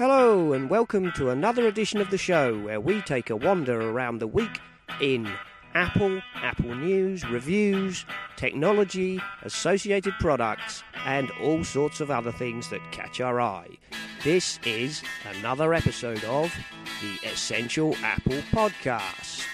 [0.00, 4.18] Hello, and welcome to another edition of the show where we take a wander around
[4.18, 4.58] the week
[4.98, 5.30] in
[5.74, 13.20] Apple, Apple News, reviews, technology, associated products, and all sorts of other things that catch
[13.20, 13.68] our eye.
[14.24, 15.02] This is
[15.36, 16.50] another episode of
[17.02, 19.44] the Essential Apple Podcast.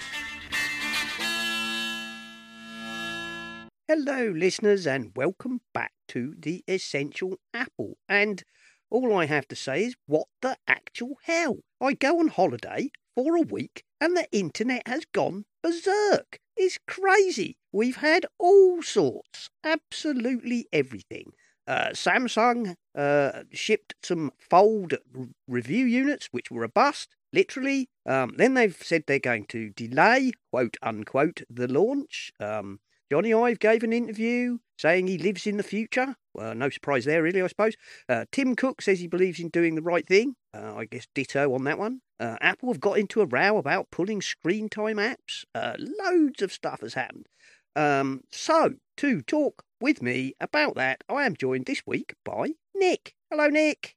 [3.85, 7.97] Hello, listeners, and welcome back to the Essential Apple.
[8.07, 8.45] And
[8.89, 11.59] all I have to say is, what the actual hell?
[11.81, 16.39] I go on holiday for a week and the internet has gone berserk.
[16.55, 17.57] It's crazy.
[17.71, 21.31] We've had all sorts, absolutely everything.
[21.67, 27.89] Uh, Samsung uh, shipped some Fold r- review units, which were a bust, literally.
[28.05, 32.31] Um, then they've said they're going to delay, quote unquote, the launch.
[32.39, 32.79] Um,
[33.11, 36.15] Jony Ive gave an interview saying he lives in the future.
[36.33, 37.75] Well, no surprise there, really, I suppose.
[38.07, 40.35] Uh, Tim Cook says he believes in doing the right thing.
[40.53, 42.01] Uh, I guess ditto on that one.
[42.19, 45.45] Uh, Apple have got into a row about pulling screen time apps.
[45.55, 47.27] Uh, loads of stuff has happened.
[47.75, 53.13] Um, so, to talk with me about that, I am joined this week by Nick.
[53.29, 53.95] Hello, Nick.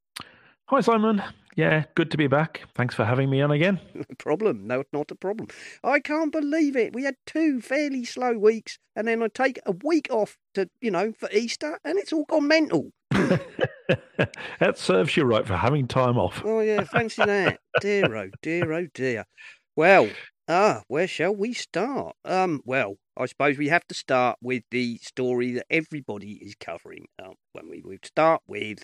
[0.66, 1.22] Hi, Simon.
[1.60, 2.62] Yeah, good to be back.
[2.74, 3.80] Thanks for having me on again.
[3.94, 4.66] No problem.
[4.66, 5.48] No, not a problem.
[5.84, 6.94] I can't believe it.
[6.94, 10.90] We had two fairly slow weeks, and then I take a week off to, you
[10.90, 12.92] know, for Easter, and it's all gone mental.
[13.10, 16.40] that serves you right for having time off.
[16.46, 17.58] Oh yeah, fancy that.
[17.82, 19.26] dear oh dear oh dear.
[19.76, 20.08] Well,
[20.48, 22.16] ah, where shall we start?
[22.24, 27.04] Um, well, I suppose we have to start with the story that everybody is covering.
[27.22, 28.82] Um, when we would start with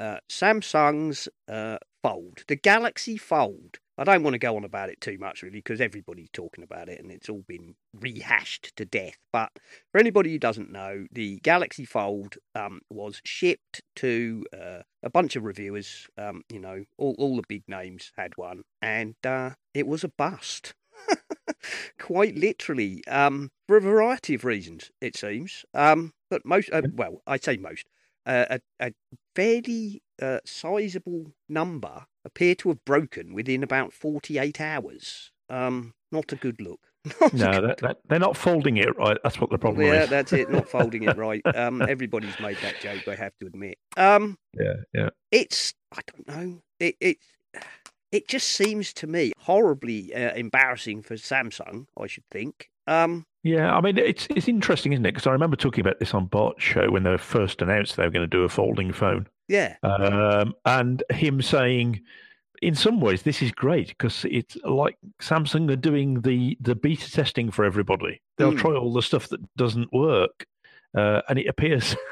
[0.00, 3.78] uh, Samsung's uh, Fold, the Galaxy Fold.
[4.00, 6.88] I don't want to go on about it too much, really, because everybody's talking about
[6.88, 9.16] it and it's all been rehashed to death.
[9.32, 9.50] But
[9.90, 15.34] for anybody who doesn't know, the Galaxy Fold um, was shipped to uh, a bunch
[15.34, 16.06] of reviewers.
[16.16, 20.12] Um, you know, all, all the big names had one, and uh, it was a
[20.16, 20.74] bust.
[21.98, 25.64] Quite literally, um, for a variety of reasons, it seems.
[25.74, 27.86] Um, but most, uh, well, I say most,
[28.26, 28.92] uh, a, a
[29.34, 35.30] fairly uh, sizable number appear to have broken within about 48 hours.
[35.48, 36.80] Um, not a good look.
[37.20, 39.16] Not No, good- that, that, they're not folding it right.
[39.22, 39.98] That's what the problem yeah, is.
[40.00, 40.50] Yeah, that's it.
[40.50, 41.40] Not folding it right.
[41.54, 43.06] Um, everybody's made that joke.
[43.08, 43.78] I have to admit.
[43.96, 45.08] Um, Yeah, yeah.
[45.30, 46.60] it's I don't know.
[46.80, 47.16] It it
[48.12, 51.86] it just seems to me horribly uh, embarrassing for Samsung.
[51.98, 52.68] I should think.
[52.86, 55.12] Um, Yeah, I mean, it's it's interesting, isn't it?
[55.12, 58.10] Because I remember talking about this on Bart's show when they first announced they were
[58.10, 59.28] going to do a folding phone.
[59.48, 62.00] Yeah, Um, and him saying,
[62.62, 67.10] in some ways, this is great because it's like Samsung are doing the, the beta
[67.10, 68.20] testing for everybody.
[68.36, 68.58] They'll Mm.
[68.58, 70.46] try all the stuff that doesn't work.
[70.96, 71.94] Uh, and it appears.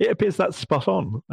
[0.00, 1.22] It appears that's spot on.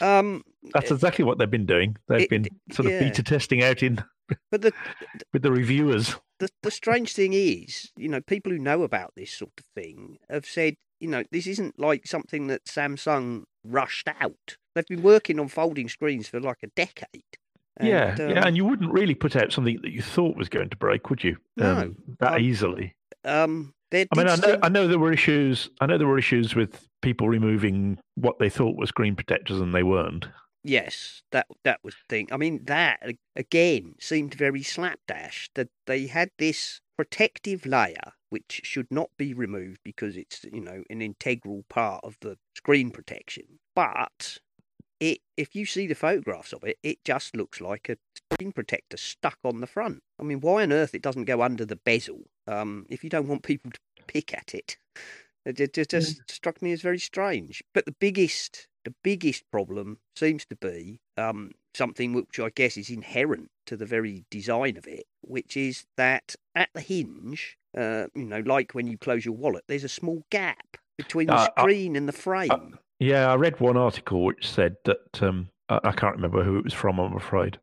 [0.00, 0.42] Um,
[0.74, 1.96] That's exactly what they've been doing.
[2.08, 2.94] They've It- been sort yeah.
[2.94, 4.02] of beta testing out in
[4.50, 4.72] but the
[5.32, 6.16] with the reviewers.
[6.38, 10.18] the the strange thing is, you know, people who know about this sort of thing
[10.28, 14.56] have said, you know, this isn't like something that Samsung rushed out.
[14.74, 17.22] They've been working on folding screens for like a decade.
[17.80, 20.48] yeah, And, yeah, um, and you wouldn't really put out something that you thought was
[20.48, 21.36] going to break, would you?
[21.56, 22.94] No, um, that um, easily.
[23.24, 25.70] um, I mean, I know, I know there were issues.
[25.80, 29.74] I know there were issues with people removing what they thought were screen protectors and
[29.74, 30.28] they weren't.
[30.62, 32.28] Yes, that that was the thing.
[32.30, 33.00] I mean, that
[33.36, 35.48] again seemed very slapdash.
[35.54, 40.82] That they had this protective layer which should not be removed because it's you know
[40.90, 43.44] an integral part of the screen protection.
[43.74, 44.38] But
[45.00, 48.96] it, if you see the photographs of it, it just looks like a screen protector
[48.96, 50.02] stuck on the front.
[50.18, 52.22] I mean, why on earth it doesn't go under the bezel?
[52.46, 54.76] Um, if you don't want people to pick at it,
[55.44, 57.62] it, it just struck me as very strange.
[57.72, 62.90] But the biggest, the biggest problem seems to be um, something which I guess is
[62.90, 68.24] inherent to the very design of it, which is that at the hinge, uh, you
[68.24, 71.62] know, like when you close your wallet, there's a small gap between the Uh, uh,
[71.62, 72.78] screen and the frame.
[72.98, 76.64] Yeah, I read one article which said that um, I, I can't remember who it
[76.64, 76.98] was from.
[76.98, 77.58] I'm afraid,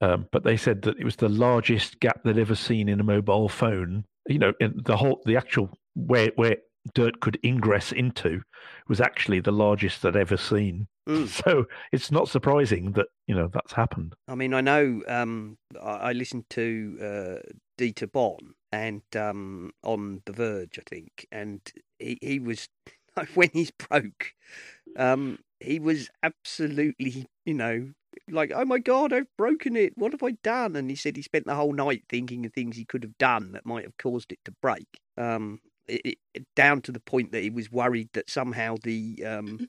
[0.00, 3.04] um, but they said that it was the largest gap they'd ever seen in a
[3.04, 4.04] mobile phone.
[4.28, 6.56] You know, in the whole, the actual where where
[6.94, 8.40] dirt could ingress into
[8.86, 10.86] was actually the largest they'd ever seen.
[11.08, 11.26] Mm.
[11.44, 14.14] So it's not surprising that you know that's happened.
[14.28, 17.48] I mean, I know um, I, I listened to uh,
[17.78, 21.60] Dieter Bohn and um, on The Verge, I think, and
[21.98, 22.68] he, he was
[23.34, 24.32] when he's broke,
[24.96, 27.90] um, he was absolutely, you know,
[28.30, 29.92] like, oh my god, I've broken it.
[29.96, 30.76] What have I done?
[30.76, 33.52] And he said he spent the whole night thinking of things he could have done
[33.52, 34.86] that might have caused it to break.
[35.16, 39.68] Um, it, it, down to the point that he was worried that somehow the um,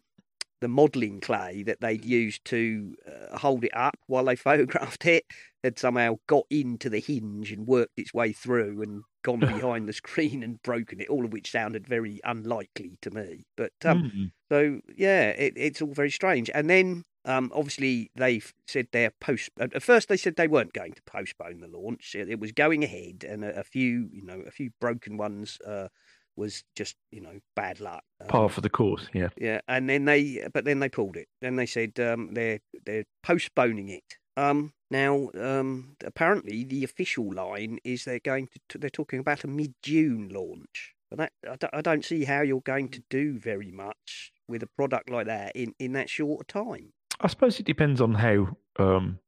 [0.62, 5.24] the modelling clay that they'd used to uh, hold it up while they photographed it
[5.64, 9.94] had somehow got into the hinge and worked its way through and gone behind the
[9.94, 13.44] screen and broken it, all of which sounded very unlikely to me.
[13.58, 14.32] But um, Mm.
[14.50, 16.50] so yeah, it, it's all very strange.
[16.54, 19.50] And then um, obviously they said they're post.
[19.60, 22.16] At at first they said they weren't going to postpone the launch.
[22.16, 25.58] It, it was going ahead, and a, a few, you know, a few broken ones
[25.68, 25.90] uh,
[26.38, 28.04] was just you know bad luck.
[28.22, 29.28] Um, Par for the course, yeah.
[29.38, 31.28] yeah, and then they, but then they pulled it.
[31.42, 34.04] Then they said um, they're they're postponing it.
[34.38, 38.78] Um, now, um, apparently, the official line is they're going to.
[38.78, 40.96] They're talking about a mid-June launch.
[41.10, 45.10] But that I don't, see how you're going to do very much with a product
[45.10, 46.94] like that in, in that short time.
[47.20, 48.58] I suppose it depends on how.
[48.78, 49.20] Um,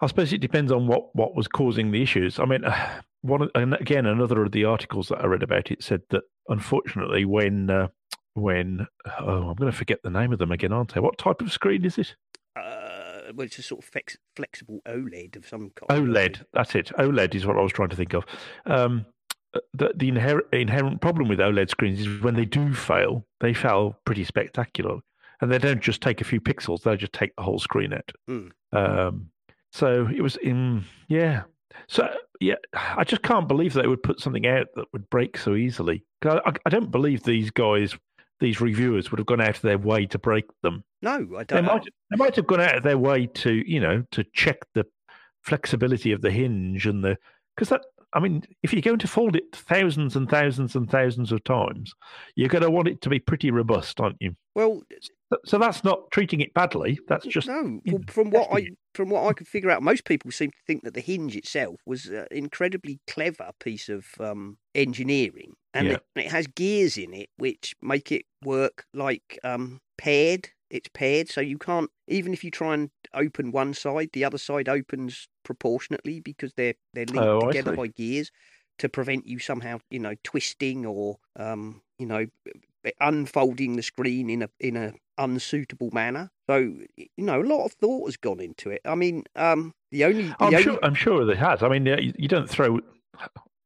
[0.00, 2.38] I suppose it depends on what, what was causing the issues.
[2.38, 5.82] I mean, uh, one and again, another of the articles that I read about it
[5.82, 7.88] said that unfortunately, when uh,
[8.34, 8.86] when
[9.20, 11.00] oh, I'm going to forget the name of them again, aren't I?
[11.00, 12.16] What type of screen is it?
[13.34, 15.88] Uh, well, it's a sort of flex, flexible OLED of some kind.
[15.90, 16.44] OLED.
[16.52, 16.92] That's it.
[16.98, 18.24] OLED is what I was trying to think of.
[18.66, 19.06] Um,
[19.72, 23.98] the the inherent, inherent problem with OLED screens is when they do fail, they fail
[24.04, 24.98] pretty spectacular,
[25.40, 28.10] and they don't just take a few pixels; they'll just take the whole screen out.
[28.26, 28.48] Hmm.
[28.72, 29.30] Um,
[29.72, 31.42] so it was in yeah.
[31.88, 32.08] So
[32.40, 36.04] yeah, I just can't believe they would put something out that would break so easily.
[36.24, 37.94] I, I don't believe these guys,
[38.40, 40.84] these reviewers, would have gone out of their way to break them.
[41.02, 41.64] No, I don't.
[41.64, 44.84] might they might have gone out of their way to you know to check the
[45.42, 47.16] flexibility of the hinge and the
[47.54, 47.82] because that
[48.14, 51.92] I mean if you're going to fold it thousands and thousands and thousands of times,
[52.36, 54.36] you're going to want it to be pretty robust, aren't you?
[54.54, 54.82] Well,
[55.30, 56.98] So- So that's not treating it badly.
[57.08, 57.80] That's just no.
[57.86, 60.84] Well, from what I from what I could figure out, most people seem to think
[60.84, 65.94] that the hinge itself was an incredibly clever piece of um, engineering, and Yeah.
[65.94, 70.50] it, it has gears in it which make it work like um, paired.
[70.74, 74.38] It's paired, so you can't even if you try and open one side, the other
[74.38, 78.32] side opens proportionately because they're they're linked Oh, together by gears
[78.78, 82.26] to prevent you somehow, you know, twisting or um, you know,
[83.00, 86.28] unfolding the screen in a in a unsuitable manner.
[86.48, 86.56] So
[86.96, 88.80] you know, a lot of thought has gone into it.
[88.84, 90.78] I mean, um, the only the I'm only sure.
[90.82, 91.62] I'm sure it has.
[91.62, 92.80] I mean, you don't throw,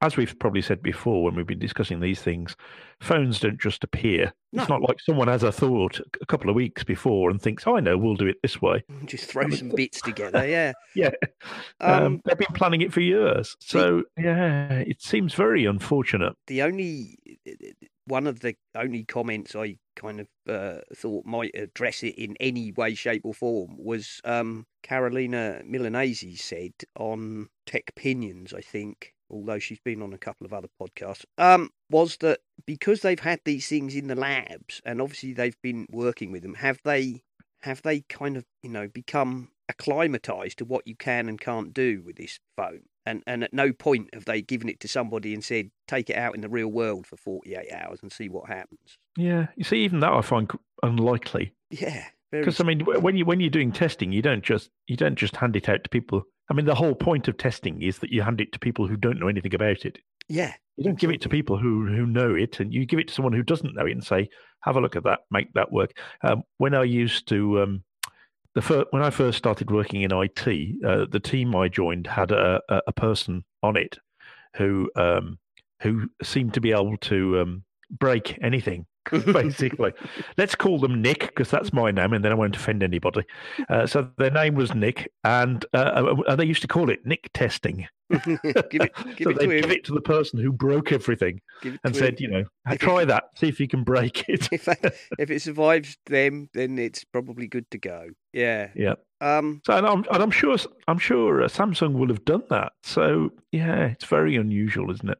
[0.01, 2.57] as we've probably said before when we've been discussing these things.
[3.01, 4.33] Phones don't just appear.
[4.53, 7.77] It's not like someone has a thought a couple of weeks before and thinks, "Oh,
[7.77, 10.47] I know, we'll do it this way." just throw some bits together.
[10.49, 10.73] Yeah.
[10.95, 11.11] Yeah,
[11.81, 13.57] um, Um, they've been planning it for years.
[13.61, 16.35] So yeah, it seems very unfortunate.
[16.47, 17.19] the only
[18.07, 22.73] one of the only comments I kind of uh, thought might address it in any
[22.73, 29.81] way, shape, or form was um, Carolina Milanesi said on Techpinions, I think, although she's
[29.81, 33.95] been on a couple of other podcasts, um, was that because they've had these things
[33.95, 37.23] in the labs and obviously they've been working with them, have they
[37.63, 42.03] have they kind of you know become acclimatized to what you can and can't do
[42.05, 42.83] with this phone?
[43.07, 46.17] And and at no point have they given it to somebody and said, take it
[46.17, 48.99] out in the real world for 48 hours and see what happens.
[49.17, 50.51] Yeah, you see, even that I find
[50.83, 54.97] unlikely Yeah, because I mean, when you when you're doing testing, you don't just you
[54.97, 56.25] don't just hand it out to people.
[56.51, 58.97] I mean, the whole point of testing is that you hand it to people who
[58.97, 59.99] don't know anything about it.
[60.29, 63.09] yeah, You don't give it to people who who know it, and you give it
[63.09, 64.29] to someone who doesn't know it and say,
[64.61, 67.85] "Have a look at that, make that work." Um, when I used to, um,
[68.55, 70.47] the fir- when I first started working in IT,
[70.85, 73.99] uh, the team I joined had a, a, a person on it
[74.57, 75.39] who um,
[75.83, 78.87] who seemed to be able to um, break anything.
[79.33, 79.93] Basically,
[80.37, 83.23] let's call them Nick because that's my name, and then I won't offend anybody.
[83.69, 87.31] Uh, so their name was Nick, and uh, uh, they used to call it Nick
[87.33, 87.87] testing.
[88.11, 91.41] give it, give so it they to give it to the person who broke everything
[91.63, 91.95] and to him.
[91.95, 92.45] said, you know,
[92.77, 94.49] try that, see if you can break it.
[94.51, 98.09] if that, if it survives them, then it's probably good to go.
[98.33, 98.71] Yeah.
[98.75, 98.95] yeah.
[99.21, 99.61] Um.
[99.67, 102.73] So and I'm and I'm sure I'm sure uh, Samsung will have done that.
[102.83, 105.19] So yeah, it's very unusual, isn't it?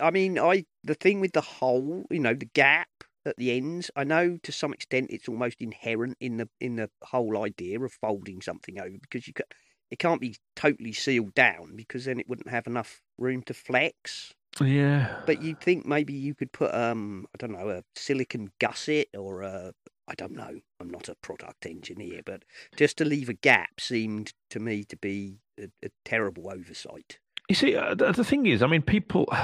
[0.00, 2.88] I mean, I the thing with the hole, you know, the gap
[3.26, 3.90] at the ends.
[3.96, 7.92] I know to some extent it's almost inherent in the in the whole idea of
[7.92, 9.46] folding something over because you can
[9.90, 14.34] it can't be totally sealed down because then it wouldn't have enough room to flex.
[14.60, 15.20] Yeah.
[15.26, 19.42] But you'd think maybe you could put um I don't know a silicon gusset or
[19.42, 19.72] a
[20.08, 20.60] I don't know.
[20.80, 22.44] I'm not a product engineer, but
[22.76, 27.18] just to leave a gap seemed to me to be a, a terrible oversight.
[27.48, 29.28] You see, uh, the, thing is, I mean, people.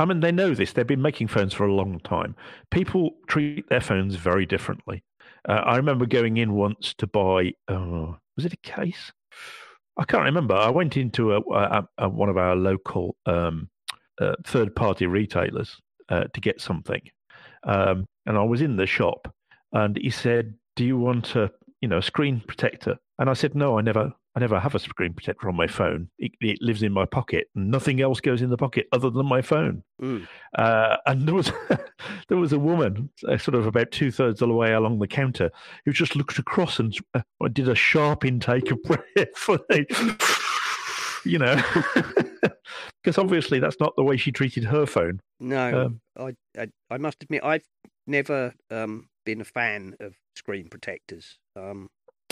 [0.00, 0.72] I mean, they know this.
[0.72, 2.36] They've been making phones for a long time.
[2.70, 5.02] People treat their phones very differently.
[5.48, 7.54] Uh, I remember going in once to buy.
[7.66, 9.10] Oh, was it a case?
[9.96, 10.54] I can't remember.
[10.54, 13.68] I went into a, a, a one of our local um,
[14.20, 17.02] uh, third-party retailers uh, to get something,
[17.64, 19.34] um, and I was in the shop,
[19.72, 21.50] and he said, "Do you want a
[21.80, 24.78] you know a screen protector?" And I said, "No, I never I never have a
[24.78, 26.10] screen protector on my phone.
[26.16, 27.48] It, it, lives in my pocket.
[27.56, 29.82] Nothing else goes in the pocket other than my phone.
[30.00, 30.28] Mm.
[30.56, 31.50] Uh, and there was
[32.28, 35.08] there was a woman, uh, sort of about two thirds of the way along the
[35.08, 35.50] counter,
[35.84, 39.48] who just looked across and uh, did a sharp intake of breath.
[41.24, 41.60] you know,
[43.02, 45.18] because obviously that's not the way she treated her phone.
[45.40, 47.66] No, um, I, I, I must admit I've
[48.06, 51.38] never um, been a fan of screen protectors.
[51.56, 51.88] Um,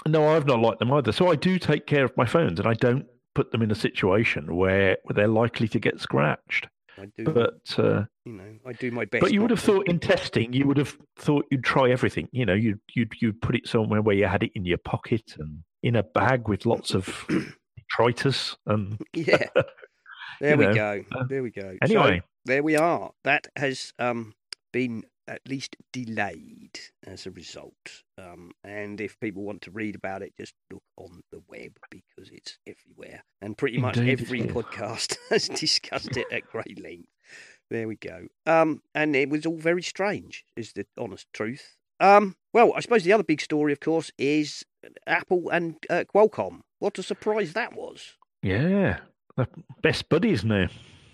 [0.07, 1.13] no, I've not liked them either.
[1.13, 3.75] So I do take care of my phones, and I don't put them in a
[3.75, 6.69] situation where, where they're likely to get scratched.
[6.99, 9.21] I do, but uh, you know, I do my best.
[9.21, 12.29] But you would have thought in testing, you would have thought you'd try everything.
[12.33, 15.35] You know, you'd you'd you'd put it somewhere where you had it in your pocket
[15.39, 17.27] and in a bag with lots of
[17.77, 19.47] detritus and yeah.
[20.39, 20.75] There we know.
[20.75, 21.05] go.
[21.15, 21.77] Uh, there we go.
[21.81, 23.11] Anyway, so, there we are.
[23.25, 24.35] That has um,
[24.71, 28.03] been at least delayed as a result.
[28.19, 32.31] Um, and if people want to read about it, just look on the web because
[32.31, 33.25] it's everywhere.
[33.41, 37.09] And pretty much Indeed, every podcast has discussed it at great length.
[37.71, 38.29] There we go.
[38.47, 41.77] Um, and it was all very strange, is the honest truth.
[41.99, 44.65] Um, well, I suppose the other big story, of course, is
[45.07, 46.61] Apple and uh, Qualcomm.
[46.79, 48.15] What a surprise that was!
[48.43, 48.99] Yeah,
[49.37, 49.49] the
[49.83, 50.69] best buddies now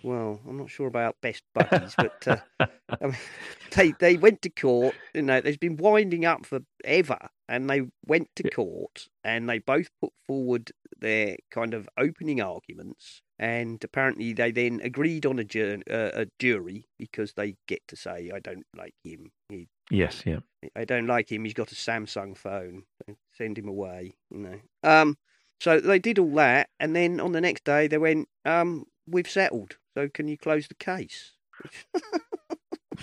[0.05, 2.67] well, I'm not sure about best buddies, but uh,
[3.01, 3.17] I mean,
[3.77, 4.95] they they went to court.
[5.15, 7.19] You know, there's been winding up for ever,
[7.49, 13.23] and they went to court, and they both put forward their kind of opening arguments,
[13.39, 17.97] and apparently they then agreed on a, jur- uh, a jury because they get to
[17.97, 20.41] say, "I don't like him." He, yes, yeah.
[20.77, 21.45] I don't like him.
[21.45, 22.85] He's got a Samsung phone.
[23.33, 24.15] Send him away.
[24.31, 24.61] You know.
[24.83, 25.19] Um.
[25.61, 29.31] So they did all that, and then on the next day they went, um, "We've
[29.31, 31.33] settled." So can you close the case?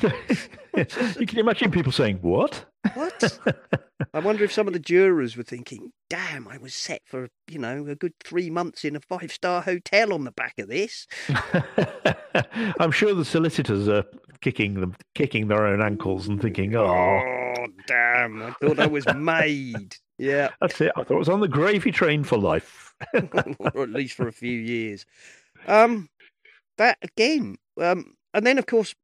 [1.19, 2.65] you can imagine people saying, "What?
[2.93, 3.39] What?"
[4.13, 7.59] I wonder if some of the jurors were thinking, "Damn, I was set for you
[7.59, 11.07] know a good three months in a five-star hotel on the back of this."
[12.79, 14.05] I'm sure the solicitors are
[14.41, 18.41] kicking them, kicking their own ankles and thinking, "Oh, oh damn!
[18.41, 20.91] I thought I was made." Yeah, that's it.
[20.95, 24.33] I thought I was on the gravy train for life, or at least for a
[24.33, 25.05] few years.
[25.67, 26.09] Um,
[26.79, 27.57] that again.
[27.79, 28.95] Um, and then, of course,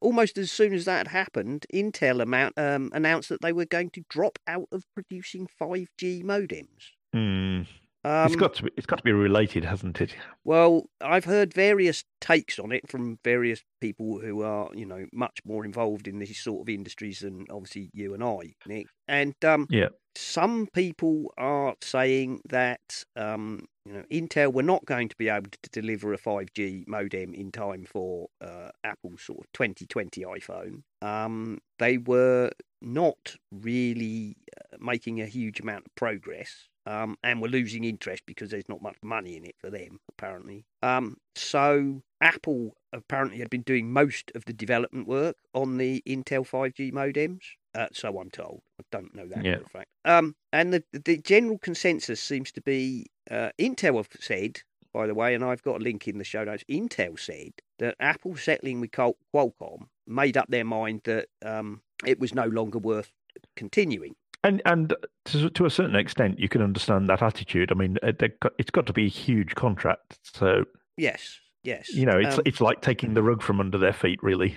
[0.00, 4.02] almost as soon as that happened, Intel amount, um, announced that they were going to
[4.08, 6.92] drop out of producing 5G modems.
[7.12, 7.62] Hmm.
[8.02, 10.14] Um, it's got to be, it's got to be related, hasn't it?
[10.42, 15.40] Well, I've heard various takes on it from various people who are, you know, much
[15.44, 18.86] more involved in these sort of industries than obviously you and I, Nick.
[19.06, 25.08] And um, yeah, some people are saying that um, you know Intel were not going
[25.08, 29.52] to be able to deliver a 5G modem in time for uh, Apple's sort of
[29.52, 30.82] 2020 iPhone.
[31.02, 37.48] Um, they were not really uh, making a huge amount of progress um, and we're
[37.48, 40.64] losing interest because there's not much money in it for them, apparently.
[40.82, 46.48] Um, so Apple apparently had been doing most of the development work on the Intel
[46.48, 47.40] 5G modems.
[47.74, 48.62] Uh, so I'm told.
[48.80, 49.58] I don't know that yeah.
[49.58, 49.88] for a fact.
[50.04, 55.14] Um, and the the general consensus seems to be uh, Intel have said, by the
[55.14, 56.64] way, and I've got a link in the show notes.
[56.68, 62.34] Intel said that Apple settling with Qualcomm made up their mind that um, it was
[62.34, 63.12] no longer worth
[63.56, 64.16] continuing.
[64.42, 64.94] And and
[65.26, 67.70] to, to, a certain extent, you can understand that attitude.
[67.70, 70.18] I mean, it's got to be a huge contract.
[70.22, 70.64] So
[70.96, 74.18] yes, yes, you know, it's um, it's like taking the rug from under their feet,
[74.22, 74.56] really.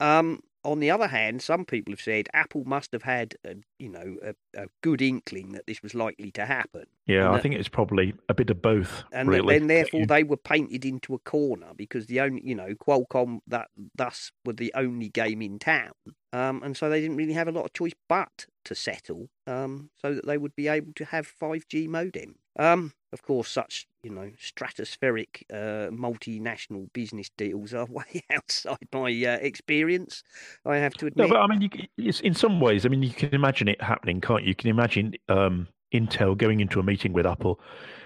[0.00, 3.88] Um, on the other hand, some people have said Apple must have had, a, you
[3.88, 6.84] know, a, a good inkling that this was likely to happen.
[7.06, 9.04] Yeah, I think it's probably a bit of both.
[9.12, 9.58] And really.
[9.58, 13.68] then, therefore, they were painted into a corner because the only, you know, Qualcomm that
[13.94, 15.92] thus were the only game in town,
[16.32, 19.90] um, and so they didn't really have a lot of choice but to settle, um,
[19.96, 22.36] so that they would be able to have 5G modem.
[22.58, 29.10] Um, of course, such you know stratospheric uh, multinational business deals are way outside my
[29.10, 30.22] uh, experience.
[30.64, 31.28] I have to admit.
[31.28, 34.20] No, but I mean, you, in some ways, I mean, you can imagine it happening,
[34.20, 34.48] can't you?
[34.48, 37.60] You can imagine um, Intel going into a meeting with Apple,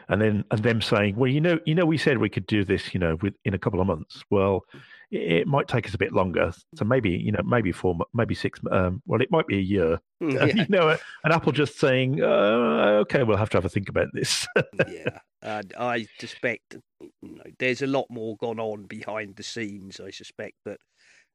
[0.08, 2.64] and then and them saying, "Well, you know, you know, we said we could do
[2.64, 4.22] this, you know, with in a couple of months.
[4.30, 4.64] Well,
[5.14, 6.52] it might take us a bit longer.
[6.74, 8.60] So maybe you know, maybe four, maybe six.
[8.70, 10.00] Um, well, it might be a year.
[10.20, 10.44] Hmm, yeah.
[10.44, 14.06] you know, and Apple just saying, uh, "Okay, we'll have to have a think about
[14.12, 14.46] this."
[14.88, 19.98] yeah, and I suspect you know, there's a lot more gone on behind the scenes.
[19.98, 20.78] I suspect, but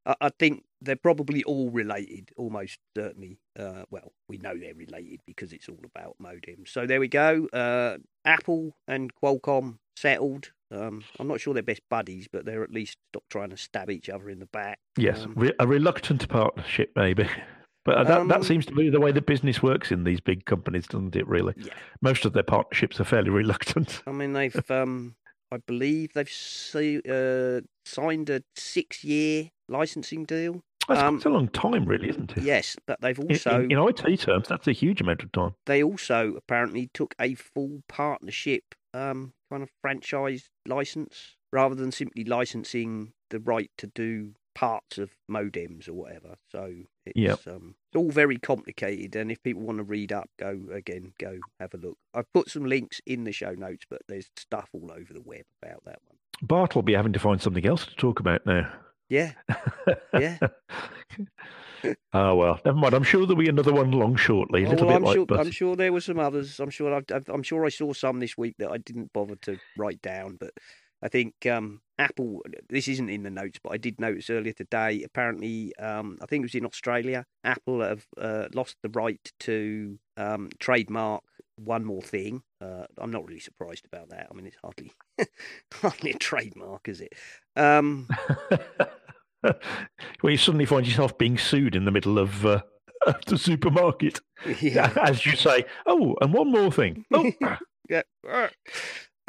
[0.05, 3.37] I think they're probably all related, almost certainly.
[3.57, 6.69] Uh, well, we know they're related because it's all about modems.
[6.69, 7.47] So there we go.
[7.53, 10.51] Uh, Apple and Qualcomm settled.
[10.71, 13.89] Um, I'm not sure they're best buddies, but they're at least stop trying to stab
[13.89, 14.79] each other in the back.
[14.97, 17.27] Yes, um, a reluctant partnership, maybe.
[17.85, 20.45] But that, Um, that seems to be the way the business works in these big
[20.45, 21.25] companies, doesn't it?
[21.27, 21.73] Really, Yeah.
[22.01, 24.03] most of their partnerships are fairly reluctant.
[24.05, 25.15] I mean, they've, um,
[25.51, 30.61] I believe they've si- uh, signed a six-year licensing deal.
[30.87, 32.43] That's Um, a long time, really, isn't it?
[32.43, 35.53] Yes, but they've In- also in, in IT terms, that's a huge amount of time.
[35.65, 38.63] they also apparently took a full partnership
[38.93, 45.11] um, kind of franchise license rather than simply licensing the right to do parts of
[45.31, 46.35] modems or whatever.
[46.51, 46.73] So
[47.05, 47.39] it's, Yep.
[47.47, 49.15] um, it's all very complicated.
[49.15, 51.97] And if people want to read up, go again, go have a look.
[52.13, 55.43] I've put some links in the show notes, but there's stuff all over the web
[55.61, 56.17] about that one.
[56.41, 58.71] Bart will be having to find something else to talk about now.
[59.09, 59.31] Yeah,
[60.13, 60.37] Yeah.
[62.13, 62.93] oh well, never mind.
[62.93, 64.63] I'm sure there'll be another one along shortly.
[64.63, 65.39] A Oh, little well, bit I'm like sure.
[65.39, 66.59] I'm sure there were some others.
[66.59, 66.93] I'm sure.
[66.93, 70.37] I've- I'm sure I saw some this week that I didn't bother to write down.
[70.39, 70.51] But
[71.01, 72.41] I think um, Apple.
[72.69, 75.03] This isn't in the notes, but I did notice earlier today.
[75.03, 77.25] Apparently, um, I think it was in Australia.
[77.43, 81.23] Apple have uh, lost the right to um, trademark
[81.63, 82.41] one more thing.
[82.61, 84.27] Uh, I'm not really surprised about that.
[84.31, 84.91] I mean, it's hardly
[85.73, 87.13] hardly a trademark, is it?
[87.55, 88.07] Um,
[89.41, 92.61] Where you suddenly find yourself being sued in the middle of, uh,
[93.05, 94.19] of the supermarket,
[94.61, 94.91] yeah.
[95.01, 95.65] as you say.
[95.85, 97.05] Oh, and one more thing.
[97.13, 97.31] Oh,
[97.89, 98.01] yeah.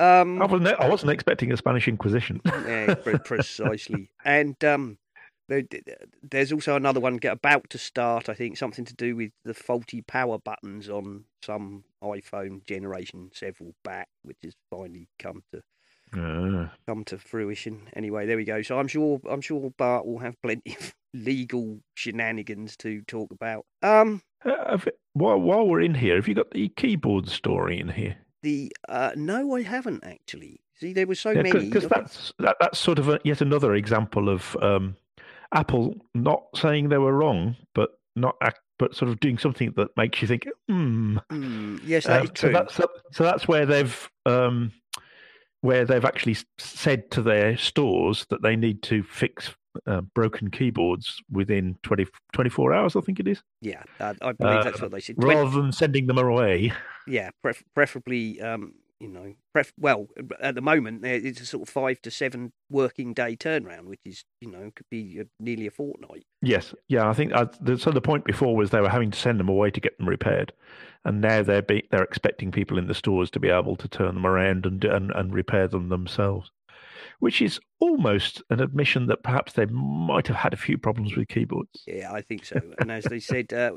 [0.00, 0.80] Um, I wasn't.
[0.80, 2.40] I wasn't expecting a Spanish Inquisition.
[2.46, 4.10] yeah, precisely.
[4.24, 4.98] And um,
[5.48, 5.62] there,
[6.22, 8.28] there's also another one about to start.
[8.28, 13.74] I think something to do with the faulty power buttons on some iPhone generation several
[13.84, 15.60] back, which has finally come to
[16.12, 16.72] Ah.
[16.88, 17.82] come to fruition.
[17.94, 18.62] Anyway, there we go.
[18.62, 23.64] So I'm sure I'm sure Bart will have plenty of legal shenanigans to talk about.
[23.82, 24.78] Um, Uh,
[25.12, 28.16] while while we're in here, have you got the keyboard story in here?
[28.42, 30.60] The uh, no, I haven't actually.
[30.76, 31.66] See, there were so Yeah, many.
[31.66, 34.96] because that's that, that's sort of a, yet another example of um,
[35.52, 39.88] Apple not saying they were wrong, but not act, but sort of doing something that
[39.96, 41.18] makes you think, hmm.
[41.30, 44.72] Hmm, yes, that Um, is so that's so that's where they've um,
[45.60, 49.54] where they've actually said to their stores that they need to fix
[49.86, 52.96] uh, broken keyboards within 20, 24 hours.
[52.96, 55.16] I think it is, Yeah, uh, I believe Uh, that's what they said.
[55.18, 56.72] Rather than sending them away.
[57.06, 60.08] yeah, pref- preferably, um, you know, pref- well,
[60.40, 64.24] at the moment it's a sort of five to seven working day turnaround, which is,
[64.42, 66.24] you know, could be uh nearly a fortnight.
[66.42, 67.90] Yes, yeah, I think uh, the, so.
[67.92, 70.52] The point before was they were having to send them away to get them repaired,
[71.06, 74.14] and now they're be, they're expecting people in the stores to be able to turn
[74.14, 76.50] them around and and, and repair them themselves,
[77.20, 81.28] which is almost an admission that perhaps they might have had a few problems with
[81.28, 81.84] keyboards.
[81.86, 82.60] Yeah, I think so.
[82.78, 83.72] and as they said, uh,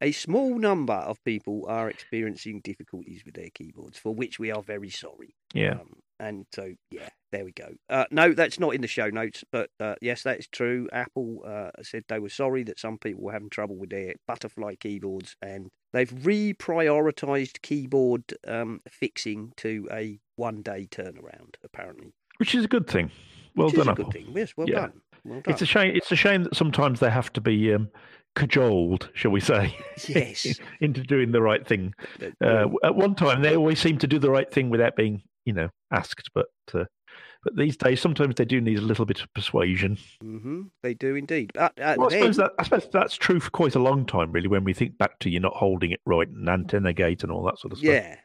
[0.00, 4.62] a small number of people are experiencing difficulties with their keyboards, for which we are
[4.62, 5.34] very sorry.
[5.52, 7.74] Yeah, Um, and so, yeah, there we go.
[7.88, 10.88] Uh, no, that's not in the show notes, but uh, yes, that is true.
[10.92, 14.74] Apple uh, said they were sorry that some people were having trouble with their butterfly
[14.76, 21.54] keyboards, and they've reprioritized keyboard um, fixing to a one-day turnaround.
[21.64, 22.12] Apparently,
[22.44, 23.10] which is a good thing.
[23.56, 24.04] Well which done, Apple.
[24.04, 24.26] good thing.
[24.36, 24.80] Yes, well Yeah.
[24.80, 24.92] done.
[25.24, 25.52] Well done.
[25.52, 25.96] It's a shame.
[25.96, 27.88] It's a shame that sometimes they have to be um,
[28.36, 29.74] cajoled, shall we say,
[30.08, 30.58] Yes.
[30.80, 31.94] into doing the right thing.
[32.44, 35.52] Uh, at one time, they always seem to do the right thing without being, you
[35.54, 36.30] know, asked.
[36.34, 36.84] But uh,
[37.44, 39.98] but these days, sometimes they do need a little bit of persuasion.
[40.22, 41.52] mhm, they do indeed.
[41.54, 44.32] But uh, Well, I suppose that I suppose that's true for quite a long time,
[44.32, 44.48] really.
[44.48, 47.44] When we think back to you not holding it right and antenna gate and all
[47.44, 47.88] that sort of stuff.
[47.92, 48.16] yeah.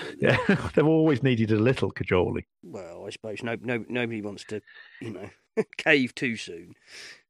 [0.20, 0.36] yeah,
[0.74, 2.44] they've always needed a little cajoling.
[2.62, 4.60] Well, I suppose no, no, nobody wants to,
[5.00, 6.74] you know, cave too soon.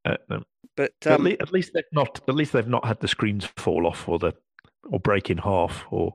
[0.04, 0.42] Uh, no.
[0.76, 2.20] But at, um, le- at least they've not.
[2.28, 4.34] At least they've not had the screens fall off or the
[4.90, 6.14] or break in half or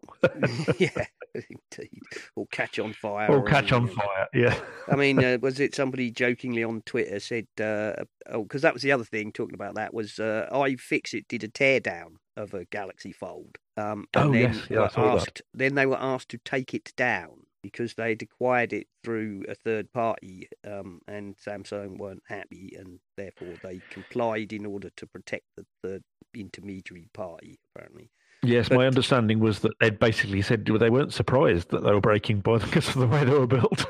[0.77, 2.01] yeah, indeed,
[2.35, 4.27] or catch on fire, or catch on fire.
[4.33, 4.57] Yeah.
[4.87, 8.83] I mean, uh, was it somebody jokingly on Twitter said, uh, "Oh, because that was
[8.83, 13.12] the other thing talking about that was uh, iFixit did a teardown of a Galaxy
[13.12, 15.21] Fold, um, and Oh, then yes, yeah, I were saw that.
[15.21, 19.45] asked, then they were asked to take it down because they had acquired it through
[19.47, 25.06] a third party, um, and Samsung weren't happy, and therefore they complied in order to
[25.08, 27.60] protect the third intermediary party.
[27.75, 28.10] Apparently,
[28.43, 32.01] Yes, But- my understanding was that they'd basically said they weren't surprised that they were
[32.01, 33.86] breaking by because of the way they were built.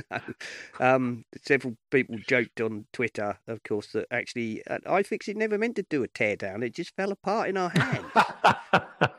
[0.80, 5.82] um, several people joked on Twitter, of course, that actually uh, iFixit never meant to
[5.82, 8.06] do a teardown; it just fell apart in our hands.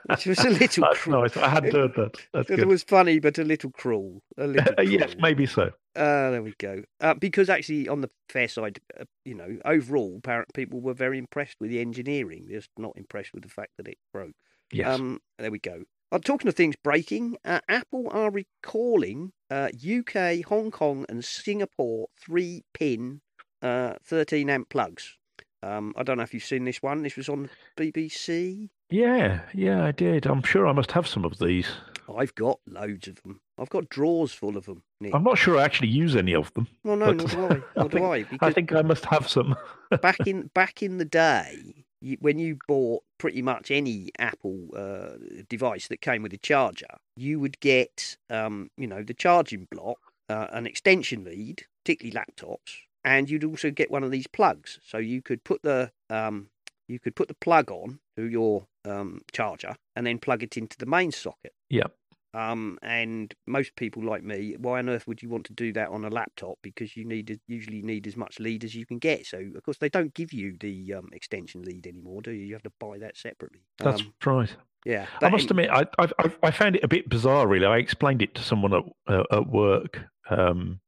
[0.06, 1.22] Which was a little That's cruel.
[1.22, 1.38] nice.
[1.38, 2.18] I hadn't heard that.
[2.34, 2.68] That's it good.
[2.68, 4.22] was funny, but a little cruel.
[4.38, 4.90] A little cruel.
[4.90, 5.72] yes, maybe so.
[5.96, 6.82] Uh, there we go.
[7.00, 11.18] Uh, because actually, on the fair side, uh, you know, overall, apparent people were very
[11.18, 12.48] impressed with the engineering.
[12.50, 14.34] Just not impressed with the fact that it broke.
[14.72, 14.88] Yes.
[14.88, 15.84] Um, there we go.
[16.12, 22.08] I'm talking of things breaking, uh, Apple are recalling uh, UK, Hong Kong, and Singapore
[22.20, 23.22] three pin
[23.62, 25.16] uh, 13 amp plugs.
[25.64, 27.04] Um, I don't know if you've seen this one.
[27.04, 28.70] This was on BBC.
[28.90, 30.26] Yeah, yeah, I did.
[30.26, 31.68] I'm sure I must have some of these.
[32.14, 33.40] I've got loads of them.
[33.58, 34.84] I've got drawers full of them.
[35.00, 35.14] Nick.
[35.14, 36.68] I'm not sure I actually use any of them.
[36.84, 37.48] Well, no, nor do I.
[37.48, 38.48] Nor I do think, I.
[38.48, 39.56] I think I must have some.
[40.02, 41.86] back in back in the day,
[42.20, 45.18] when you bought pretty much any Apple uh,
[45.50, 50.00] device that came with a charger, you would get, um, you know, the charging block,
[50.30, 54.98] uh, an extension lead, particularly laptops, and you'd also get one of these plugs, so
[54.98, 56.50] you could put the um,
[56.88, 60.78] you could put the plug on to your um, charger and then plug it into
[60.78, 61.54] the main socket.
[61.70, 61.88] Yeah.
[62.34, 65.90] Um, and most people like me, why on earth would you want to do that
[65.90, 66.58] on a laptop?
[66.62, 69.26] Because you need usually need as much lead as you can get.
[69.26, 72.46] So of course they don't give you the um, extension lead anymore, do you?
[72.46, 73.64] You have to buy that separately.
[73.80, 74.56] That's Um, right.
[74.86, 75.08] yeah.
[75.22, 77.48] I must any- admit, I, I I found it a bit bizarre.
[77.48, 80.80] Really, I explained it to someone at uh, at work, um,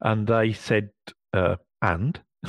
[0.00, 0.90] and they said,
[1.34, 2.20] uh, "And."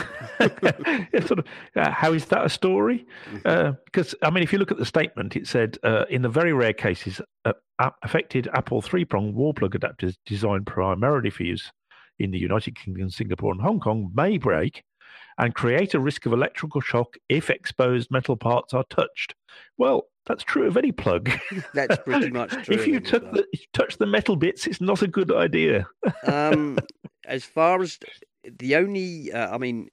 [1.25, 3.05] Sort of, uh, how is that a story?
[3.45, 6.29] Uh, because I mean, if you look at the statement, it said uh, in the
[6.29, 7.53] very rare cases uh,
[8.03, 11.71] affected Apple three-prong wall plug adapters designed primarily for use
[12.19, 14.83] in the United Kingdom, Singapore, and Hong Kong may break
[15.37, 19.33] and create a risk of electrical shock if exposed metal parts are touched.
[19.77, 21.31] Well, that's true of any plug.
[21.73, 22.75] That's pretty much true.
[22.75, 23.33] if you plug.
[23.33, 25.87] the, touch the metal bits, it's not a good idea.
[26.27, 26.77] um,
[27.25, 27.97] as far as
[28.43, 29.89] the only, uh, I mean,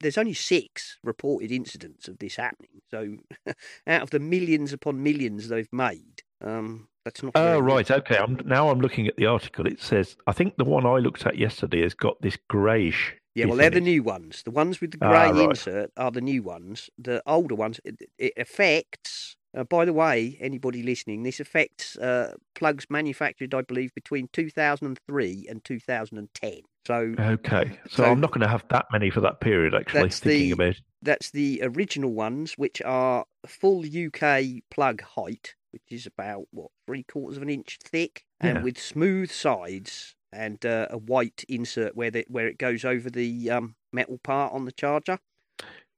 [0.00, 2.82] there's only six reported incidents of this happening.
[2.90, 3.16] So,
[3.86, 7.32] out of the millions upon millions they've made, um, that's not.
[7.34, 7.90] Oh, right.
[7.90, 8.16] Okay.
[8.16, 9.66] I'm now I'm looking at the article.
[9.66, 13.14] It says I think the one I looked at yesterday has got this greyish.
[13.34, 14.42] Yeah, well, they're in the new ones.
[14.42, 15.50] The ones with the Ah, grey right.
[15.50, 16.90] insert are the new ones.
[16.98, 19.36] The older ones, it, it affects.
[19.56, 25.46] Uh, by the way, anybody listening, this affects uh, plugs manufactured, I believe, between 2003
[25.48, 26.60] and 2010.
[26.86, 29.74] So Okay, so, So- I'm not going to have that many for that period.
[29.74, 30.80] Actually, That's thinking the- about it.
[31.02, 37.02] that's the original ones, which are full UK plug height, which is about what three
[37.04, 38.62] quarters of an inch thick, and Yeah.
[38.62, 43.50] with smooth sides and uh, a white insert where the, where it goes over the
[43.50, 45.18] um, metal part on the charger.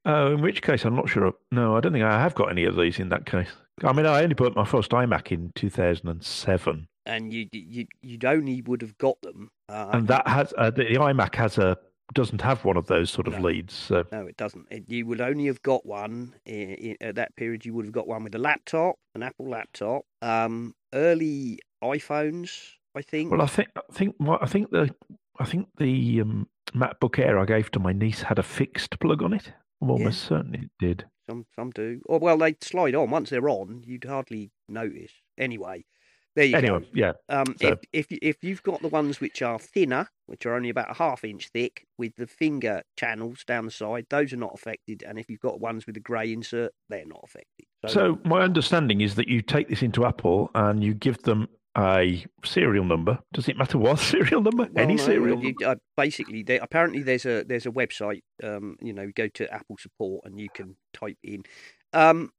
[0.05, 1.33] Oh, in which case I'm not sure.
[1.53, 3.51] No, I don't think I have got any of these in that case.
[3.85, 8.63] I mean, I only bought my first iMac in 2007, And you you you'd only
[8.63, 9.51] would have got them.
[9.69, 11.77] Uh, and that has uh, the, iMac has a
[12.15, 13.41] doesn't have one of those sort of No.
[13.41, 13.75] leads.
[13.75, 14.67] So No, it doesn't.
[14.71, 17.65] It, you would only have got one in, in, at that period.
[17.65, 23.03] You would have got one with a laptop, an Apple laptop, um, early iPhones, I
[23.03, 23.31] think.
[23.33, 24.95] Well, I think I think I think the
[25.41, 29.23] I think the um, MacBook Air I gave to my niece had a fixed plug
[29.23, 29.53] on it.
[29.81, 31.05] I'm almost certain it did.
[31.29, 32.01] Some some do.
[32.07, 33.11] Or well, they slide on.
[33.11, 35.13] Once they're on, you'd hardly notice.
[35.39, 35.85] Anyway,
[36.35, 36.87] there you Anyway, go.
[36.95, 37.13] yeah.
[37.29, 40.71] Um, so- if if if you've got the ones which are thinner, which are only
[40.71, 44.53] about a half inch thick, with the finger channels down the side, those are not
[44.55, 45.03] affected.
[45.07, 47.67] And if you've got ones with a grey insert, they're not affected.
[47.89, 52.25] So my understanding is that you take this into Apple and you give them a
[52.45, 53.19] serial number.
[53.33, 54.69] Does it matter what serial number?
[54.73, 55.67] Well, Any no, serial you- number?
[55.67, 58.23] uh, basically, there, apparently there's a there's a website.
[58.43, 61.43] Um, you know, go to Apple support and you can type in.
[61.95, 62.31] Um,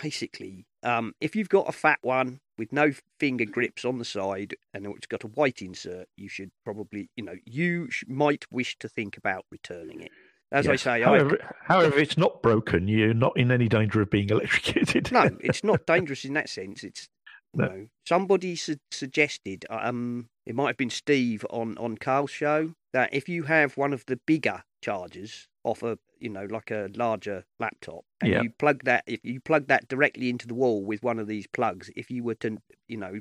[0.00, 4.54] basically, um, if you've got a fat one with no finger grips on the side
[4.74, 8.76] and it's got a white insert, you should probably, you know, you sh- might wish
[8.78, 10.10] to think about returning it.
[10.50, 10.82] As I Yes.
[10.82, 12.86] say, I, however, however, it's not broken.
[12.88, 15.10] You're not in any danger of being electrocuted.
[15.10, 16.84] no, it's not dangerous in that sense.
[16.84, 17.08] It's
[17.54, 17.66] No.
[17.66, 23.12] know, somebody su- suggested, um, it might have been Steve on on Carl's show, that
[23.14, 27.44] if you have one of the bigger chargers off a you know like a larger
[27.58, 28.42] laptop, and Yeah.
[28.42, 31.46] you plug that if you plug that directly into the wall with one of these
[31.46, 32.58] plugs, if you were to
[32.88, 33.20] you know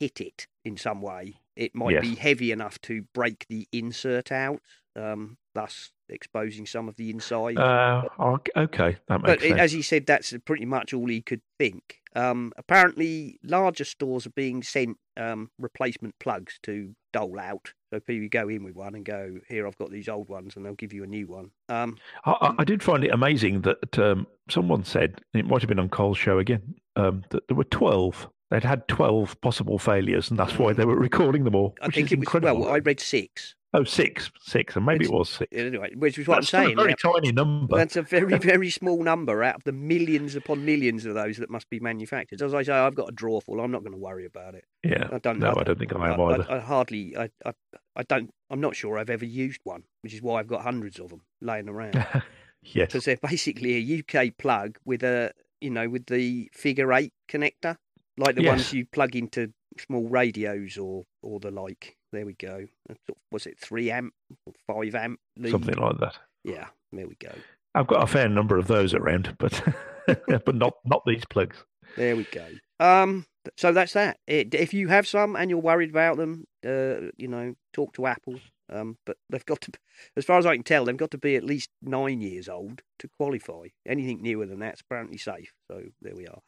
[0.00, 2.02] hit it in some way, it might Yes.
[2.02, 4.60] be heavy enough to break the insert out,
[4.96, 7.58] um, thus exposing some of the inside.
[7.58, 9.60] Uh, ok- okay, that makes it, sense.
[9.60, 12.00] as he said, that's pretty much all he could think.
[12.16, 17.74] Um, apparently, larger stores are being sent um, replacement plugs to dole out.
[17.92, 20.64] So people go in with one and go, "Here, I've got these old ones," and
[20.64, 21.50] they'll give you a new one.
[21.68, 21.96] Um,
[22.26, 25.88] I, I- did find it amazing that um, someone said it might have been on
[25.88, 28.28] Cole's show again um, that there were twelve.
[28.50, 31.74] They'd had twelve possible failures, and that's why they were recording them all.
[31.82, 32.60] I which think is it was incredible.
[32.62, 32.74] well.
[32.74, 33.54] I read six.
[33.74, 35.48] Oh, six, six, and maybe it was six.
[35.52, 36.78] Anyway, which is what That's I'm saying.
[36.78, 37.12] a very yeah.
[37.12, 37.76] tiny number.
[37.76, 41.50] That's a very, very small number out of the millions upon millions of those that
[41.50, 42.40] must be manufactured.
[42.40, 43.60] As I say, I've got a drawer full.
[43.60, 44.64] I'm not going to worry about it.
[44.82, 45.08] yeah.
[45.12, 45.38] I don't.
[45.38, 46.46] No, I I don't think I am I, either.
[46.48, 47.14] I, I hardly.
[47.16, 47.52] I, I.
[47.94, 48.30] I don't.
[48.48, 51.20] I'm not sure I've ever used one, which is why I've got hundreds of them
[51.42, 51.94] laying around.
[52.62, 52.86] yes.
[52.86, 57.76] because they're basically a UK plug with a, you know, with the figure eight connector,
[58.16, 61.97] like the ones you plug into small radios or or the like.
[62.12, 62.66] There we go.
[62.86, 64.12] That's sort of- Was it three amp
[64.46, 65.20] or five amp?
[65.36, 65.50] lead?
[65.50, 66.18] Something like that.
[66.44, 66.68] Yeah.
[66.92, 67.32] There we go.
[67.74, 69.62] I've got a fair number of those around, but
[70.26, 71.64] but not not these plugs.
[71.96, 72.46] There we go.
[72.80, 74.18] Um, so that's that.
[74.26, 78.06] It, if you have some and you're worried about them, uh, you know, talk to
[78.06, 78.40] Apple.
[78.70, 79.72] Um, but they've got to,
[80.16, 82.82] as far as I can tell, they've got to be at least nine years old
[82.98, 83.68] to qualify.
[83.86, 85.52] Anything newer than that's apparently safe.
[85.70, 86.40] So there we are.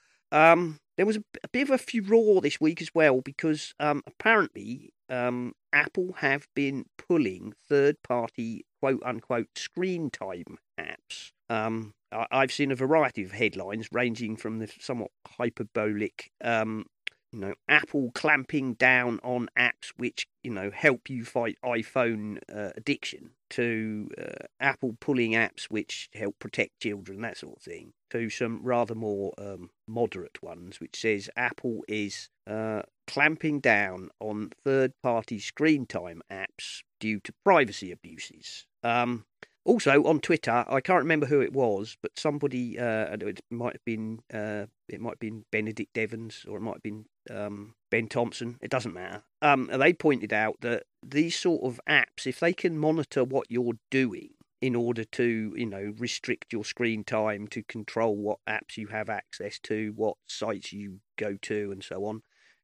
[0.52, 4.92] Um, there was a, bit of a furore this week as well because um, apparently
[5.08, 11.32] um, Apple have been pulling third-party quote unquote screen time apps.
[11.48, 16.84] Um, I've seen a variety of headlines ranging from the somewhat hyperbolic um,
[17.32, 22.70] you know, Apple clamping down on apps which you know help you fight iPhone uh,
[22.76, 28.30] addiction, to uh, Apple pulling apps which help protect children, that sort of thing, to
[28.30, 35.38] some rather more um, moderate ones, which says Apple is uh, clamping down on third-party
[35.38, 38.66] screen time apps due to privacy abuses.
[38.82, 39.24] Um,
[39.70, 43.84] also on Twitter, I can't remember who it was, but somebody uh, it might have
[43.84, 48.08] been uh, it might have been Benedict Evans or it might have been um, Ben
[48.08, 48.58] Thompson.
[48.60, 49.22] It doesn't matter.
[49.40, 53.78] Um, they pointed out that these sort of apps, if they can monitor what you're
[53.90, 54.30] doing
[54.60, 59.08] in order to you know restrict your screen time, to control what apps you have
[59.08, 62.22] access to, what sites you go to, and so on,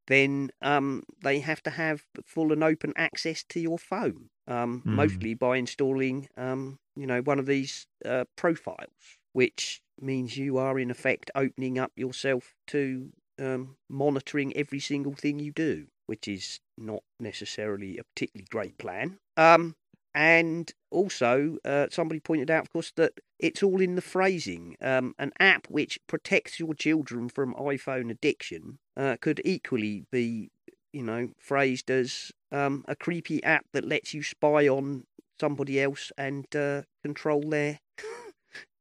[0.08, 4.92] then um, they have to have full and open access to your phone, um, mm.
[4.92, 10.78] mostly by installing, um, you know, one of these uh, profiles, which means you are
[10.78, 16.60] in effect opening up yourself to um, monitoring every single thing you do, which is
[16.78, 19.18] not necessarily a particularly great plan.
[19.36, 19.74] Um,
[20.14, 24.74] and also, uh, somebody pointed out, of course, that it's all in the phrasing.
[24.80, 30.50] Um, an app which protects your children from iPhone addiction uh, could equally be,
[30.96, 35.04] you know, phrased as um, a creepy app that lets you spy on
[35.38, 37.78] somebody else and uh, control their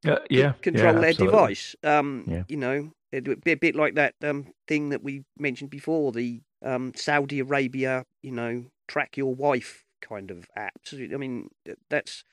[0.08, 1.75] uh, yeah control yeah, their device.
[1.84, 2.43] Um, yeah.
[2.47, 7.39] You know, a bit like that um, thing that we mentioned before, the um, Saudi
[7.41, 10.93] Arabia, you know, track your wife kind of apps.
[10.93, 11.49] I mean,
[11.89, 12.23] that's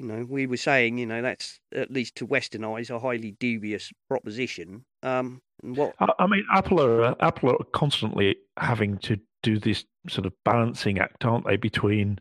[0.00, 3.32] you know, we were saying, you know, that's at least to Western eyes a highly
[3.32, 4.84] dubious proposition.
[5.02, 10.32] Um, what I mean, Apple are Apple are constantly having to do this sort of
[10.44, 12.18] balancing act, aren't they, between